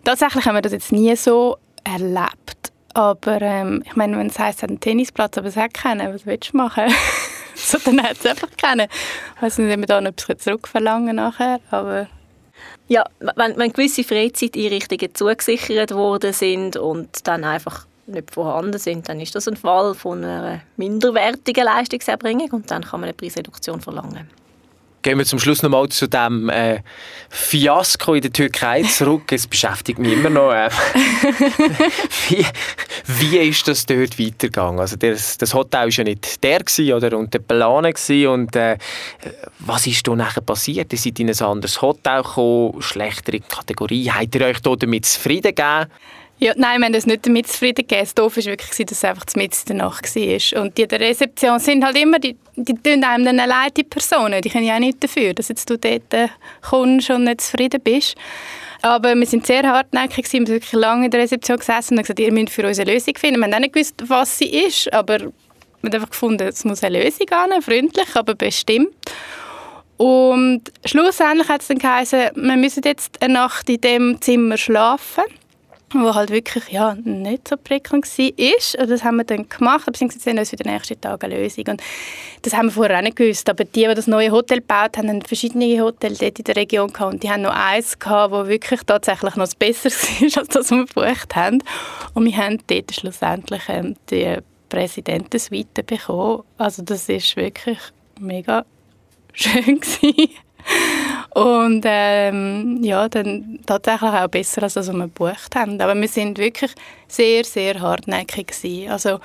Tatsächlich 0.04 0.46
haben 0.46 0.56
wir 0.56 0.62
das 0.62 0.72
jetzt 0.72 0.92
nie 0.92 1.16
so 1.16 1.58
erlebt. 1.84 2.72
Aber 2.94 3.42
ähm, 3.42 3.84
ich 3.86 3.96
meine, 3.96 4.18
wenn 4.18 4.28
es 4.28 4.40
heisst, 4.40 4.60
es 4.60 4.64
hat 4.64 4.70
einen 4.70 4.80
Tennisplatz, 4.80 5.38
aber 5.38 5.48
es 5.48 5.56
hat 5.56 5.74
keinen, 5.74 6.14
was 6.14 6.26
willst 6.26 6.54
du 6.54 6.58
machen? 6.58 6.86
so, 7.56 7.78
dann 7.86 8.02
hat 8.02 8.18
es 8.20 8.26
einfach 8.26 8.50
keinen. 8.58 8.88
Ich 9.36 9.42
weiß 9.42 9.60
nicht, 9.60 9.74
ob 9.74 9.80
wir 9.80 9.86
da 9.86 10.02
noch 10.02 10.12
etwas 10.12 10.38
zurückverlangen 10.40 11.16
nachher, 11.16 11.60
aber... 11.72 12.08
Ja, 12.88 13.06
wenn, 13.20 13.56
wenn 13.56 13.72
gewisse 13.72 14.04
Freizeiteinrichtungen 14.04 15.14
zugesichert 15.14 15.92
worden 15.94 16.34
sind 16.34 16.76
und 16.76 17.28
dann 17.28 17.44
einfach 17.44 17.86
nicht 18.10 18.34
vorhanden 18.34 18.78
sind, 18.78 19.10
dann 19.10 19.20
ist 19.20 19.36
das 19.36 19.48
ein 19.48 19.56
Fall 19.56 19.94
von 19.94 20.24
einer 20.24 20.62
minderwertigen 20.78 21.64
Leistungserbringung 21.64 22.52
und 22.52 22.72
dann 22.72 22.84
kann 22.84 23.00
man 23.02 23.10
eine 23.10 23.14
Preisreduktion 23.14 23.82
verlangen. 23.82 24.30
Gehen 25.02 25.18
wir 25.18 25.26
zum 25.26 25.40
Schluss 25.40 25.64
noch 25.64 25.70
mal 25.70 25.88
zu 25.88 26.08
dem 26.08 26.50
äh, 26.50 26.82
Fiasko 27.30 28.16
in 28.16 28.22
der 28.22 28.34
Türkei 28.34 28.84
zurück. 28.84 29.32
Es 29.32 29.48
beschäftigt 29.48 29.98
mich 29.98 30.12
immer 30.12 30.30
noch. 30.30 30.52
Äh, 30.52 30.70
wie, 32.28 32.46
wie 33.08 33.38
ist 33.38 33.66
das 33.66 33.86
dort 33.86 34.20
weitergegangen? 34.20 34.82
Also 34.82 34.98
das, 34.98 35.38
das 35.38 35.54
Hotel 35.54 35.84
war 35.84 35.90
ja 35.90 36.04
nicht 36.04 36.44
der 36.44 36.60
gewesen, 36.60 36.92
oder 36.92 37.18
und 37.18 37.34
der 37.34 37.40
Plan 37.40 37.86
und 37.86 38.56
äh, 38.58 38.78
was 39.60 39.88
ist 39.88 40.06
da 40.06 40.16
nachher 40.18 40.42
passiert? 40.42 40.92
Ihr 40.92 41.00
seid 41.00 41.18
in 41.22 41.30
ein 41.30 41.42
anderes 41.42 41.82
Hotel 41.82 42.22
gekommen, 42.22 42.82
schlechtere 42.82 43.40
Kategorie. 43.40 44.12
Habt 44.12 44.36
ihr 44.36 44.42
euch 44.42 44.60
da 44.60 44.76
damit 44.76 45.06
zufrieden 45.06 45.56
gegeben? 45.56 45.88
Ja, 46.42 46.54
nein, 46.56 46.80
wir 46.80 46.86
haben 46.86 46.96
uns 46.96 47.06
nicht 47.06 47.28
damit 47.28 47.48
zufrieden 47.48 47.86
gegeben. 47.86 48.02
Das 48.02 48.16
Doof 48.16 48.38
war 48.38 48.46
wirklich, 48.46 48.70
dass 48.70 48.98
es 48.98 49.04
einfach 49.04 49.26
mit 49.36 49.54
in 49.54 49.66
der 49.68 49.76
Nacht 49.76 50.16
war. 50.16 50.62
Und 50.62 50.78
die 50.78 50.88
der 50.88 51.02
Rezeption 51.02 51.60
sind 51.60 51.84
halt 51.84 51.98
immer, 51.98 52.18
die, 52.18 52.38
die 52.56 52.76
tun 52.76 53.04
einem 53.04 53.26
dann 53.26 53.42
allein 53.42 53.72
die 53.76 53.84
Personen. 53.84 54.42
Die 54.42 54.50
können 54.50 54.64
ja 54.64 54.76
auch 54.76 54.80
nicht 54.80 55.04
dafür, 55.04 55.34
dass 55.34 55.50
jetzt 55.50 55.70
du 55.70 55.78
dort 55.78 56.14
äh, 56.14 56.30
kommst 56.62 57.10
und 57.10 57.26
nicht 57.26 57.42
zufrieden 57.42 57.82
bist. 57.82 58.16
Aber 58.82 59.16
wir 59.16 59.26
sind 59.26 59.46
sehr 59.46 59.64
hartnäckig, 59.64 60.32
wir 60.32 60.40
haben 60.40 60.48
wirklich 60.48 60.72
lange 60.72 61.06
in 61.06 61.12
der 61.12 61.20
Rezeption 61.20 61.58
gesessen 61.58 61.96
und 61.96 61.98
haben 61.98 62.04
gesagt, 62.04 62.20
ihr 62.22 62.32
müsst 62.32 62.54
für 62.54 62.66
uns 62.66 62.80
eine 62.80 62.94
Lösung 62.94 63.16
finden. 63.18 63.42
Wir 63.42 63.46
haben 63.46 63.54
auch 63.56 63.60
nicht 63.60 63.74
gewusst, 63.74 63.96
was 64.08 64.38
sie 64.38 64.48
ist, 64.48 64.94
aber 64.94 65.20
wir 65.20 65.34
haben 65.84 65.94
einfach 65.94 66.10
gefunden, 66.10 66.48
es 66.48 66.64
muss 66.64 66.82
eine 66.84 67.04
Lösung 67.04 67.26
geben, 67.26 67.62
freundlich, 67.62 68.16
aber 68.16 68.36
bestimmt. 68.36 68.96
Und 69.98 70.62
schlussendlich 70.86 71.50
hat 71.50 71.60
es 71.60 71.68
dann 71.68 71.80
geheißen, 71.80 72.30
wir 72.34 72.56
müssen 72.56 72.84
jetzt 72.86 73.22
eine 73.22 73.34
Nacht 73.34 73.70
in 73.70 73.82
dem 73.82 74.22
Zimmer 74.22 74.56
schlafen 74.56 75.26
wo 75.94 76.14
halt 76.14 76.30
wirklich 76.30 76.70
ja, 76.70 76.96
nicht 77.04 77.48
so 77.48 77.58
prickelnd 77.58 78.06
war. 78.06 78.82
Und 78.82 78.90
das 78.90 79.04
haben 79.04 79.18
wir 79.18 79.24
dann 79.24 79.48
gemacht, 79.50 79.86
beziehungsweise 79.86 80.24
sehen 80.24 80.40
uns 80.40 80.50
für 80.50 80.56
den 80.56 80.72
nächsten 80.72 81.00
Tag 81.00 81.24
eine 81.24 81.42
Lösung. 81.42 81.66
Und 81.68 81.82
das 82.42 82.54
haben 82.54 82.68
wir 82.68 82.72
vorher 82.72 82.98
auch 82.98 83.02
nicht 83.02 83.16
gewusst. 83.16 83.50
Aber 83.50 83.64
die, 83.64 83.88
die 83.88 83.94
das 83.96 84.08
neue 84.08 84.32
Hotel 84.32 84.60
gebaut 84.60 84.98
haben, 84.98 85.10
haben 85.10 85.22
verschiedene 85.22 85.82
Hotels 85.82 86.20
dort 86.20 86.40
in 86.40 86.46
der 86.46 86.56
Region 86.56 86.92
gehabt. 86.92 87.14
Und 87.14 87.24
die 87.24 87.30
haben 87.30 87.42
noch 87.42 87.56
eins 87.56 87.98
gehabt, 87.98 88.34
das 88.34 88.48
wirklich 88.48 88.82
tatsächlich 88.86 89.36
noch 89.36 89.54
besser 89.56 89.90
war, 89.92 90.38
als 90.42 90.48
das, 90.48 90.56
was 90.56 90.72
wir 90.72 90.86
gebucht 90.86 91.36
haben. 91.36 91.64
Und 92.14 92.26
wir 92.26 92.38
haben 92.38 92.60
dort 92.68 92.94
schlussendlich 92.94 93.64
ähm, 93.68 93.96
die 94.10 94.38
Präsidentensuite 94.70 95.84
bekommen. 95.84 96.44
Also 96.58 96.84
das 96.84 97.10
ist 97.10 97.36
wirklich 97.36 97.80
mega 98.20 98.66
schön 99.34 99.80
gewesen. 99.82 100.30
Und 101.32 101.84
ähm, 101.86 102.80
ja, 102.82 103.08
dann 103.08 103.60
tatsächlich 103.66 104.10
auch 104.10 104.28
besser, 104.28 104.64
als 104.64 104.76
was 104.76 104.92
wir 104.92 105.00
gebucht 105.00 105.56
haben. 105.56 105.80
Aber 105.80 106.00
wir 106.00 106.08
sind 106.08 106.38
wirklich 106.38 106.72
sehr, 107.08 107.44
sehr 107.44 107.80
hartnäckig 107.80 108.48
gewesen. 108.48 108.92
Also, 108.92 109.20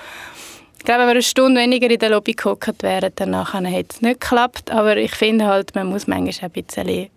ich 0.77 0.85
glaube, 0.85 1.01
wenn 1.01 1.07
wir 1.07 1.11
eine 1.11 1.21
Stunde 1.23 1.61
weniger 1.61 1.89
in 1.89 1.97
der 1.97 2.09
Lobby 2.09 2.33
geguckt 2.33 2.83
wären, 2.83 3.11
danach 3.15 3.55
hätte 3.55 3.95
es 3.95 4.01
nicht 4.01 4.21
geklappt. 4.21 4.69
Aber 4.69 4.97
ich 4.97 5.15
finde 5.15 5.45
halt, 5.45 5.73
man 5.73 5.87
muss 5.87 6.05
manchmal 6.05 6.51
ein 6.53 6.63
bisschen 6.63 7.09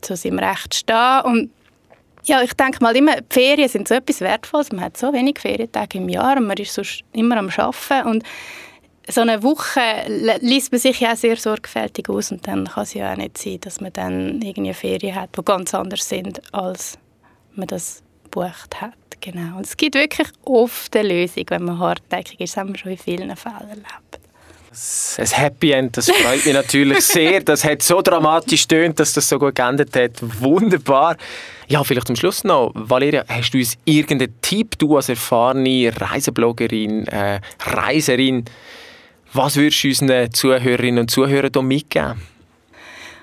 zu 0.00 0.16
seinem 0.16 0.38
Recht 0.38 0.74
stehen. 0.74 1.20
Und 1.24 1.50
ja, 2.24 2.42
ich 2.42 2.54
denke 2.54 2.82
mal 2.82 2.96
immer, 2.96 3.16
die 3.20 3.24
Ferien 3.30 3.68
sind 3.68 3.88
so 3.88 3.94
etwas 3.94 4.20
Wertvolles. 4.20 4.70
Man 4.70 4.84
hat 4.84 4.96
so 4.96 5.12
wenig 5.12 5.38
Ferientage 5.40 5.98
im 5.98 6.08
Jahr 6.08 6.36
und 6.36 6.46
man 6.46 6.56
ist 6.56 6.74
sonst 6.74 7.02
immer 7.12 7.36
am 7.36 7.50
Arbeiten. 7.56 8.08
Und 8.08 8.24
so 9.08 9.20
eine 9.20 9.42
Woche 9.42 9.80
liest 10.40 10.72
man 10.72 10.80
sich 10.80 11.00
ja 11.00 11.12
auch 11.12 11.16
sehr 11.16 11.36
sorgfältig 11.36 12.08
aus 12.08 12.32
und 12.32 12.46
dann 12.46 12.66
kann 12.66 12.82
es 12.82 12.94
ja 12.94 13.12
auch 13.12 13.16
nicht 13.16 13.38
sein, 13.38 13.60
dass 13.60 13.80
man 13.80 13.92
dann 13.92 14.42
irgendwie 14.42 14.74
Ferien 14.74 15.14
hat, 15.14 15.30
die 15.36 15.44
ganz 15.44 15.74
anders 15.74 16.08
sind, 16.08 16.40
als 16.52 16.98
man 17.54 17.68
das 17.68 18.02
gebucht 18.24 18.80
hat. 18.80 18.94
Genau. 19.20 19.56
Und 19.56 19.66
es 19.66 19.76
gibt 19.76 19.94
wirklich 19.94 20.28
oft 20.44 20.94
eine 20.96 21.08
Lösung, 21.08 21.44
wenn 21.48 21.64
man 21.64 21.78
hartnäckig 21.78 22.40
ist. 22.40 22.56
Das 22.56 22.60
haben 22.60 22.72
wir 22.72 22.78
schon 22.78 22.92
in 22.92 22.98
vielen 22.98 23.36
Fällen 23.36 23.68
erlebt. 23.68 24.20
Ein 25.18 25.26
Happy 25.26 25.70
End, 25.70 25.96
das 25.96 26.10
freut 26.10 26.44
mich 26.44 26.52
natürlich 26.52 27.00
sehr. 27.04 27.40
Das 27.40 27.64
hat 27.64 27.80
so 27.80 28.02
dramatisch 28.02 28.68
tönt, 28.68 29.00
dass 29.00 29.14
das 29.14 29.26
so 29.26 29.38
gut 29.38 29.54
geendet 29.54 29.96
hat. 29.96 30.12
Wunderbar. 30.20 31.16
Ja, 31.66 31.82
vielleicht 31.82 32.08
zum 32.08 32.16
Schluss 32.16 32.44
noch. 32.44 32.72
Valeria, 32.74 33.24
hast 33.26 33.54
du 33.54 33.58
uns 33.58 33.78
irgendeinen 33.86 34.38
Tipp, 34.42 34.76
du 34.78 34.96
als 34.96 35.08
erfahrene 35.08 35.90
Reisebloggerin, 35.98 37.06
äh, 37.06 37.40
Reiserin, 37.64 38.44
was 39.36 39.56
würdest 39.56 39.84
du 39.84 39.88
unseren 39.88 40.32
Zuhörerinnen 40.32 41.00
und 41.00 41.10
Zuhörern 41.10 41.50
hier 41.52 41.62
mitgeben? 41.62 42.22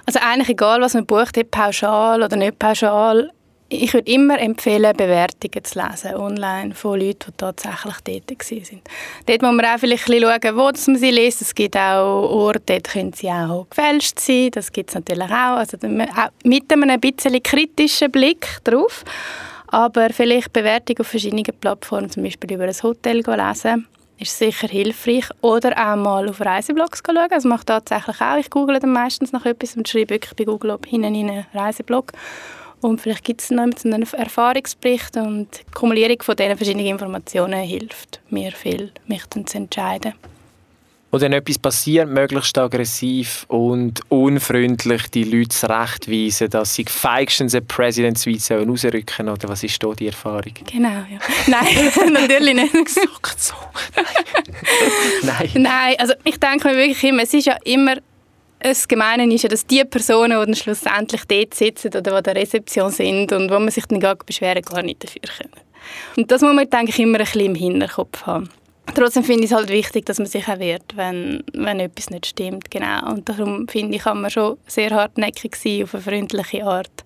Also 0.06 0.20
eigentlich 0.22 0.50
egal, 0.50 0.82
was 0.82 0.94
man 0.94 1.06
bucht, 1.06 1.40
pauschal 1.50 2.22
oder 2.22 2.36
nicht 2.36 2.60
pauschal, 2.60 3.32
ich 3.70 3.94
würde 3.94 4.12
immer 4.12 4.40
empfehlen, 4.40 4.96
Bewertungen 4.96 5.64
zu 5.64 5.80
lesen 5.80 6.16
online 6.16 6.76
von 6.76 7.00
Leuten, 7.00 7.32
die 7.32 7.38
tatsächlich 7.38 7.96
dort 8.06 8.30
waren. 8.30 8.82
Dort 9.26 9.42
muss 9.42 9.56
man 9.56 9.66
auch 9.66 9.80
vielleicht 9.80 10.06
schauen, 10.06 10.56
wo 10.56 10.64
man 10.66 10.76
sie 10.76 11.10
liest. 11.10 11.42
Es 11.42 11.56
gibt 11.56 11.76
auch 11.76 12.30
Orte, 12.30 12.62
dort 12.66 12.90
können 12.90 13.14
sie 13.14 13.30
auch 13.30 13.66
gefälscht 13.70 14.20
sein. 14.20 14.52
Das 14.52 14.72
gibt 14.72 14.90
es 14.92 14.96
natürlich 14.96 15.32
auch. 15.32 15.58
Also 15.58 15.78
mit 15.88 16.72
einem 16.72 16.90
ein 16.90 17.00
bisschen 17.00 17.42
kritischen 17.42 18.12
Blick 18.12 18.60
drauf. 18.64 19.04
Aber 19.68 20.10
vielleicht 20.12 20.54
Bewertungen 20.54 21.00
auf 21.00 21.08
verschiedenen 21.08 21.46
Plattformen, 21.60 22.10
zum 22.10 22.22
Beispiel 22.24 22.54
über 22.54 22.66
ein 22.66 22.84
Hotel 22.84 23.24
lesen 23.26 23.88
ist 24.24 24.38
sicher 24.38 24.68
hilfreich. 24.68 25.26
Oder 25.42 25.72
auch 25.72 25.96
mal 25.96 26.28
auf 26.28 26.42
Reiseblogs 26.42 27.02
schauen. 27.06 27.28
Das 27.30 27.44
mache 27.44 27.62
ich 27.62 27.66
tatsächlich 27.66 28.22
auch. 28.22 28.38
Ich 28.38 28.50
google 28.50 28.80
dann 28.80 28.92
meistens 28.92 29.32
nach 29.32 29.46
etwas 29.46 29.76
und 29.78 29.88
schreibe 29.88 30.12
wirklich 30.12 30.36
bei 30.36 30.44
Google 30.46 30.78
hinten 30.88 31.16
in 31.16 31.30
einen 31.30 31.46
Reiseblog. 31.54 32.12
Und 32.82 33.00
vielleicht 33.00 33.24
gibt 33.24 33.42
es 33.42 33.50
noch 33.50 33.64
einen 33.64 34.04
Erfahrungsbericht 34.04 35.16
und 35.16 35.48
die 35.58 35.72
Kumulierung 35.74 36.22
von 36.22 36.36
diesen 36.36 36.58
verschiedenen 36.58 36.88
Informationen 36.88 37.62
hilft 37.62 38.20
mir 38.30 38.52
viel, 38.52 38.92
mich 39.08 39.24
dann 39.30 39.48
zu 39.48 39.58
entscheiden 39.58 40.14
wo 41.14 41.20
dann 41.20 41.32
etwas 41.32 41.60
passiert, 41.60 42.10
möglichst 42.10 42.58
aggressiv 42.58 43.46
und 43.48 44.02
unfreundlich 44.10 45.12
die 45.12 45.24
Leute 45.26 45.50
zurechtweisen, 45.50 46.50
dass 46.50 46.74
sie 46.74 46.86
feigstens 46.86 47.54
eine 47.54 47.62
President 47.62 48.18
Suite 48.18 48.50
rausrücken 48.50 49.04
sollen? 49.18 49.30
Oder 49.30 49.50
was 49.50 49.64
ist 49.64 49.82
da 49.84 49.94
die 49.94 50.08
Erfahrung? 50.08 50.56
Genau, 50.66 50.90
ja. 50.90 51.20
Nein, 51.48 52.14
natürlich 52.14 52.56
nicht. 52.56 52.74
Gesagt 52.74 53.40
so. 53.40 53.54
Nein. 55.22 55.50
Nein, 55.54 55.96
also 56.00 56.16
ich 56.24 56.40
denke 56.40 56.70
mir 56.70 56.78
wirklich 56.78 57.04
immer, 57.04 57.22
es 57.22 57.34
ist 57.36 57.46
ja 57.46 57.58
immer 57.64 57.98
das 58.58 58.88
Gemeine 58.88 59.32
ist 59.32 59.44
ja, 59.44 59.50
dass 59.50 59.68
die 59.68 59.84
Personen, 59.84 60.40
die 60.40 60.46
dann 60.46 60.56
schlussendlich 60.56 61.26
dort 61.26 61.54
sitzen 61.54 61.90
oder 61.90 62.02
die 62.02 62.10
an 62.10 62.24
der 62.24 62.36
Rezeption 62.38 62.90
sind 62.90 63.32
und 63.34 63.52
wo 63.52 63.60
man 63.60 63.70
sich 63.70 63.86
dann 63.86 64.00
gar 64.00 64.16
beschweren 64.16 64.64
gar 64.64 64.82
nicht 64.82 65.04
dafür 65.04 65.22
können. 65.38 65.54
Und 66.16 66.32
das 66.32 66.42
muss 66.42 66.56
man, 66.56 66.68
denke 66.68 66.90
ich, 66.90 67.00
immer 67.00 67.20
ein 67.20 67.26
bisschen 67.26 67.42
im 67.42 67.56
Hinterkopf 67.56 68.26
haben. 68.26 68.50
Trotzdem 68.96 69.24
finde 69.24 69.46
ich 69.46 69.52
es 69.52 69.56
halt 69.58 69.70
wichtig, 69.70 70.06
dass 70.06 70.20
man 70.20 70.28
sich 70.28 70.48
auch 70.48 70.60
wehrt, 70.60 70.96
wenn, 70.96 71.44
wenn 71.54 71.80
etwas 71.80 72.10
nicht 72.10 72.28
stimmt. 72.28 72.70
Genau. 72.70 73.12
Und 73.12 73.28
darum 73.28 73.68
finde 73.68 73.96
ich, 73.96 74.04
kann 74.04 74.22
man 74.22 74.30
schon 74.30 74.58
sehr 74.68 74.92
hartnäckig 74.92 75.56
sein, 75.56 75.84
auf 75.84 75.96
eine 75.96 76.04
freundliche 76.04 76.66
Art. 76.66 77.04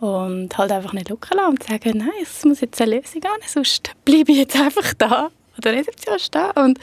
Und 0.00 0.56
halt 0.58 0.72
einfach 0.72 0.92
nicht 0.94 1.10
locker 1.10 1.36
lassen 1.36 1.50
und 1.50 1.62
sagen, 1.62 1.98
nein, 1.98 2.08
es 2.20 2.44
muss 2.44 2.60
jetzt 2.60 2.80
eine 2.82 2.96
Lösung 2.96 3.22
haben, 3.22 3.42
sonst 3.46 3.92
bleibe 4.04 4.32
ich 4.32 4.38
jetzt 4.38 4.56
einfach 4.56 4.94
da 4.94 5.30
oder 5.58 5.72
Rezeption 5.72 6.18
stehen. 6.18 6.50
Und 6.56 6.80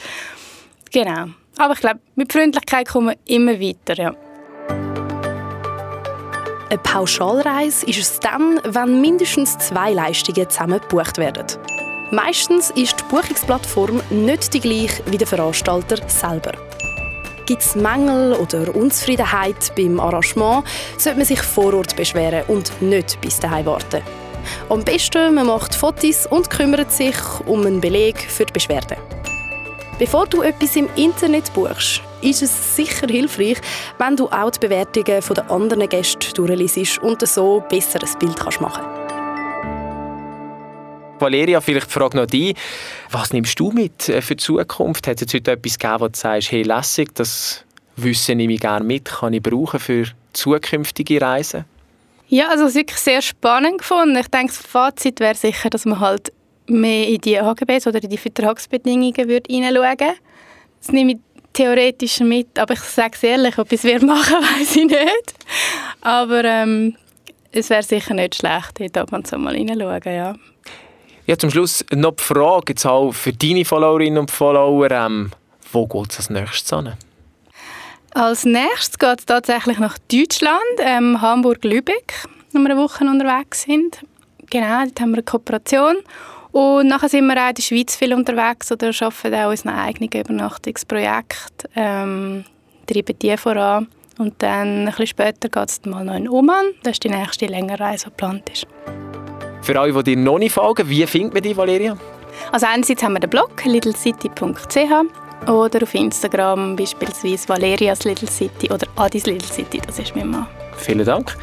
genau. 0.90 1.26
Aber 1.58 1.74
ich 1.74 1.80
glaube, 1.80 2.00
mit 2.14 2.32
Freundlichkeit 2.32 2.88
kommen 2.88 3.08
wir 3.08 3.36
immer 3.36 3.60
weiter, 3.60 3.94
ja. 3.94 4.14
Eine 6.70 6.78
Pauschalreise 6.78 7.84
ist 7.86 7.98
es 7.98 8.20
dann, 8.20 8.60
wenn 8.64 9.00
mindestens 9.00 9.58
zwei 9.58 9.92
Leistungen 9.92 10.48
zusammen 10.48 10.80
gebucht 10.80 11.18
werden. 11.18 11.44
Meistens 12.12 12.70
ist 12.70 12.98
die 12.98 13.04
Buchungsplattform 13.04 14.02
nicht 14.10 14.52
die 14.52 14.60
gleiche 14.60 15.00
wie 15.06 15.18
der 15.18 15.28
Veranstalter 15.28 15.96
selber. 16.08 16.52
Gibt 17.46 17.62
es 17.62 17.76
Mängel 17.76 18.32
oder 18.32 18.74
Unzufriedenheit 18.74 19.72
beim 19.76 20.00
Arrangement, 20.00 20.64
sollte 20.98 21.18
man 21.18 21.26
sich 21.26 21.40
vor 21.40 21.72
Ort 21.72 21.94
beschweren 21.94 22.42
und 22.48 22.82
nicht 22.82 23.20
bis 23.20 23.38
daheim 23.38 23.66
warten. 23.66 24.02
Am 24.68 24.82
besten, 24.82 25.34
man 25.34 25.46
macht 25.46 25.72
Fotos 25.72 26.26
und 26.26 26.50
kümmert 26.50 26.90
sich 26.90 27.16
um 27.46 27.64
einen 27.64 27.80
Beleg 27.80 28.18
für 28.18 28.44
die 28.44 28.54
Beschwerde. 28.54 28.96
Bevor 30.00 30.26
du 30.26 30.42
etwas 30.42 30.74
im 30.74 30.88
Internet 30.96 31.52
buchst, 31.54 32.02
ist 32.22 32.42
es 32.42 32.74
sicher 32.74 33.06
hilfreich, 33.06 33.60
wenn 33.98 34.16
du 34.16 34.26
auch 34.28 34.50
die 34.50 34.58
Bewertungen 34.58 35.22
der 35.22 35.50
anderen 35.50 35.88
Gäste 35.88 36.32
durchliest 36.34 36.98
und 36.98 37.26
so 37.26 37.62
besser 37.68 38.00
ein 38.02 38.18
Bild 38.18 38.60
machen 38.60 38.82
kannst. 38.82 38.99
Valeria, 41.20 41.60
vielleicht 41.60 41.90
Frage 41.90 42.16
noch 42.16 42.26
die. 42.26 42.54
Was 43.10 43.32
nimmst 43.32 43.58
du 43.60 43.70
mit 43.70 44.08
äh, 44.08 44.22
für 44.22 44.36
die 44.36 44.42
Zukunft? 44.42 45.06
Hat 45.06 45.22
es 45.22 45.32
heute 45.34 45.52
etwas 45.52 45.78
gegeben, 45.78 46.00
wo 46.00 46.08
du 46.08 46.18
sagst, 46.18 46.52
hey, 46.52 46.62
lässig, 46.62 47.14
das 47.14 47.64
Wissen 47.96 48.38
nehme 48.38 48.54
ich 48.54 48.60
gerne 48.60 48.84
mit, 48.84 49.06
kann 49.06 49.32
ich 49.32 49.42
brauchen 49.42 49.80
für 49.80 50.06
zukünftige 50.32 51.20
Reisen? 51.20 51.64
Ja, 52.28 52.48
also 52.48 52.66
es 52.66 52.74
wirklich 52.74 52.98
sehr 52.98 53.22
spannend 53.22 53.78
gefunden. 53.78 54.16
Ich 54.16 54.28
denke, 54.28 54.52
das 54.52 54.58
Fazit 54.58 55.18
wäre 55.20 55.34
sicher, 55.34 55.68
dass 55.68 55.84
man 55.84 55.98
halt 55.98 56.32
mehr 56.66 57.08
in 57.08 57.20
die 57.20 57.38
AGBs 57.38 57.88
oder 57.88 58.02
in 58.02 58.08
die 58.08 58.16
Vertragsbedingungen 58.16 59.28
würde 59.28 59.52
hineinschauen 59.52 60.14
Das 60.78 60.92
nehme 60.92 61.12
ich 61.12 61.18
theoretisch 61.52 62.20
mit, 62.20 62.58
aber 62.58 62.74
ich 62.74 62.80
sage 62.80 63.12
es 63.14 63.22
ehrlich, 63.24 63.58
ob 63.58 63.72
ich 63.72 63.84
es 63.84 64.02
machen 64.02 64.36
weiß 64.60 64.76
ich 64.76 64.84
nicht. 64.84 65.34
Aber 66.00 66.44
ähm, 66.44 66.96
es 67.52 67.68
wäre 67.70 67.82
sicher 67.82 68.14
nicht 68.14 68.36
schlecht, 68.36 68.78
dort 68.78 68.98
ab 68.98 69.12
und 69.12 69.26
zu 69.26 69.36
mal 69.36 69.56
hineinschauen, 69.56 70.00
ja. 70.06 70.34
Ja, 71.30 71.38
zum 71.38 71.52
Schluss 71.52 71.84
noch 71.94 72.16
die 72.16 72.24
Frage 72.24 72.72
jetzt 72.72 72.84
auch 72.84 73.12
für 73.12 73.32
deine 73.32 73.64
Followerinnen 73.64 74.18
und 74.18 74.32
Follower, 74.32 74.90
ähm, 74.90 75.30
wo 75.70 75.86
geht 75.86 76.10
es 76.10 76.18
als 76.18 76.30
nächstes 76.30 76.76
hin? 76.76 76.94
Als 78.10 78.44
nächstes 78.44 78.98
geht 78.98 79.20
es 79.20 79.26
tatsächlich 79.26 79.78
nach 79.78 79.96
Deutschland, 80.10 80.58
ähm, 80.80 81.20
Hamburg-Lübeck, 81.20 82.14
wo 82.50 82.58
wir 82.58 82.70
eine 82.70 82.76
Woche 82.76 83.04
unterwegs 83.04 83.62
sind. 83.62 84.04
Genau, 84.50 84.82
dort 84.82 85.00
haben 85.00 85.10
wir 85.10 85.18
eine 85.18 85.22
Kooperation. 85.22 85.98
Und 86.50 86.88
nachher 86.88 87.08
sind 87.08 87.28
wir 87.28 87.40
auch 87.40 87.50
in 87.50 87.54
der 87.54 87.62
Schweiz 87.62 87.94
viel 87.94 88.12
unterwegs 88.12 88.72
oder 88.72 88.88
arbeiten 88.88 89.34
auch 89.36 89.50
unser 89.50 89.72
eigenes 89.72 90.12
Übernachtungsprojekt, 90.12 91.68
ähm, 91.76 92.44
treiben 92.88 93.16
die 93.20 93.36
voran. 93.36 93.86
Und 94.18 94.34
dann 94.42 94.80
ein 94.80 94.86
bisschen 94.86 95.06
später 95.06 95.48
geht 95.48 95.68
es 95.68 95.80
mal 95.84 96.04
noch 96.04 96.16
in 96.16 96.28
Oman. 96.28 96.72
Das 96.82 96.94
ist 96.94 97.04
die 97.04 97.08
nächste 97.08 97.46
längere 97.46 97.78
Reise, 97.78 98.06
die 98.06 98.10
geplant 98.10 98.50
ist. 98.50 98.66
Für 99.70 99.78
alle, 99.78 99.92
die 99.92 100.16
dir 100.16 100.16
noch 100.16 100.40
nicht 100.40 100.52
folgen, 100.52 100.88
wie 100.88 101.06
findet 101.06 101.32
man 101.32 101.44
dich, 101.44 101.56
Valeria? 101.56 101.96
Also 102.50 102.66
einerseits 102.66 103.04
haben 103.04 103.12
wir 103.12 103.20
den 103.20 103.30
Blog 103.30 103.52
littlecity.ch 103.64 105.48
oder 105.48 105.82
auf 105.84 105.94
Instagram 105.94 106.74
beispielsweise 106.74 107.48
Valerias 107.48 108.02
Little 108.02 108.28
City 108.28 108.68
oder 108.72 108.88
Adis 108.96 109.26
Little 109.26 109.46
City, 109.46 109.80
das 109.86 110.00
ist 110.00 110.16
mein 110.16 110.26
Mann. 110.26 110.48
Vielen 110.76 111.04
Dank. 111.04 111.36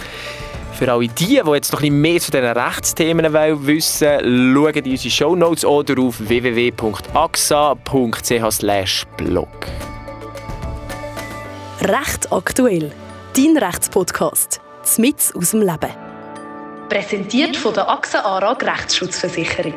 Für 0.73 0.91
alle 0.91 1.07
die, 1.07 1.41
die 1.41 1.51
jetzt 1.51 1.71
noch 1.71 1.79
ein 1.79 1.83
bisschen 1.83 2.01
mehr 2.01 2.19
zu 2.19 2.31
diesen 2.31 2.47
Rechtsthemen 2.47 3.33
wissen 3.65 4.07
wollen, 4.09 4.53
schauen 4.53 4.83
in 4.83 4.91
unsere 4.91 5.09
Shownotes 5.09 5.63
oder 5.63 6.01
auf 6.01 6.19
www.axa.ch 6.19 7.07
Recht 11.81 12.33
aktuell. 12.33 12.91
Dein 13.37 13.57
Rechtspodcast. 13.57 14.59
Smits 14.83 15.33
aus 15.33 15.51
dem 15.51 15.61
Leben. 15.61 16.06
Präsentiert 16.89 17.57
von 17.57 17.73
der 17.73 17.89
AXA 17.89 18.21
ARAG 18.21 18.63
Rechtsschutzversicherung. 18.63 19.75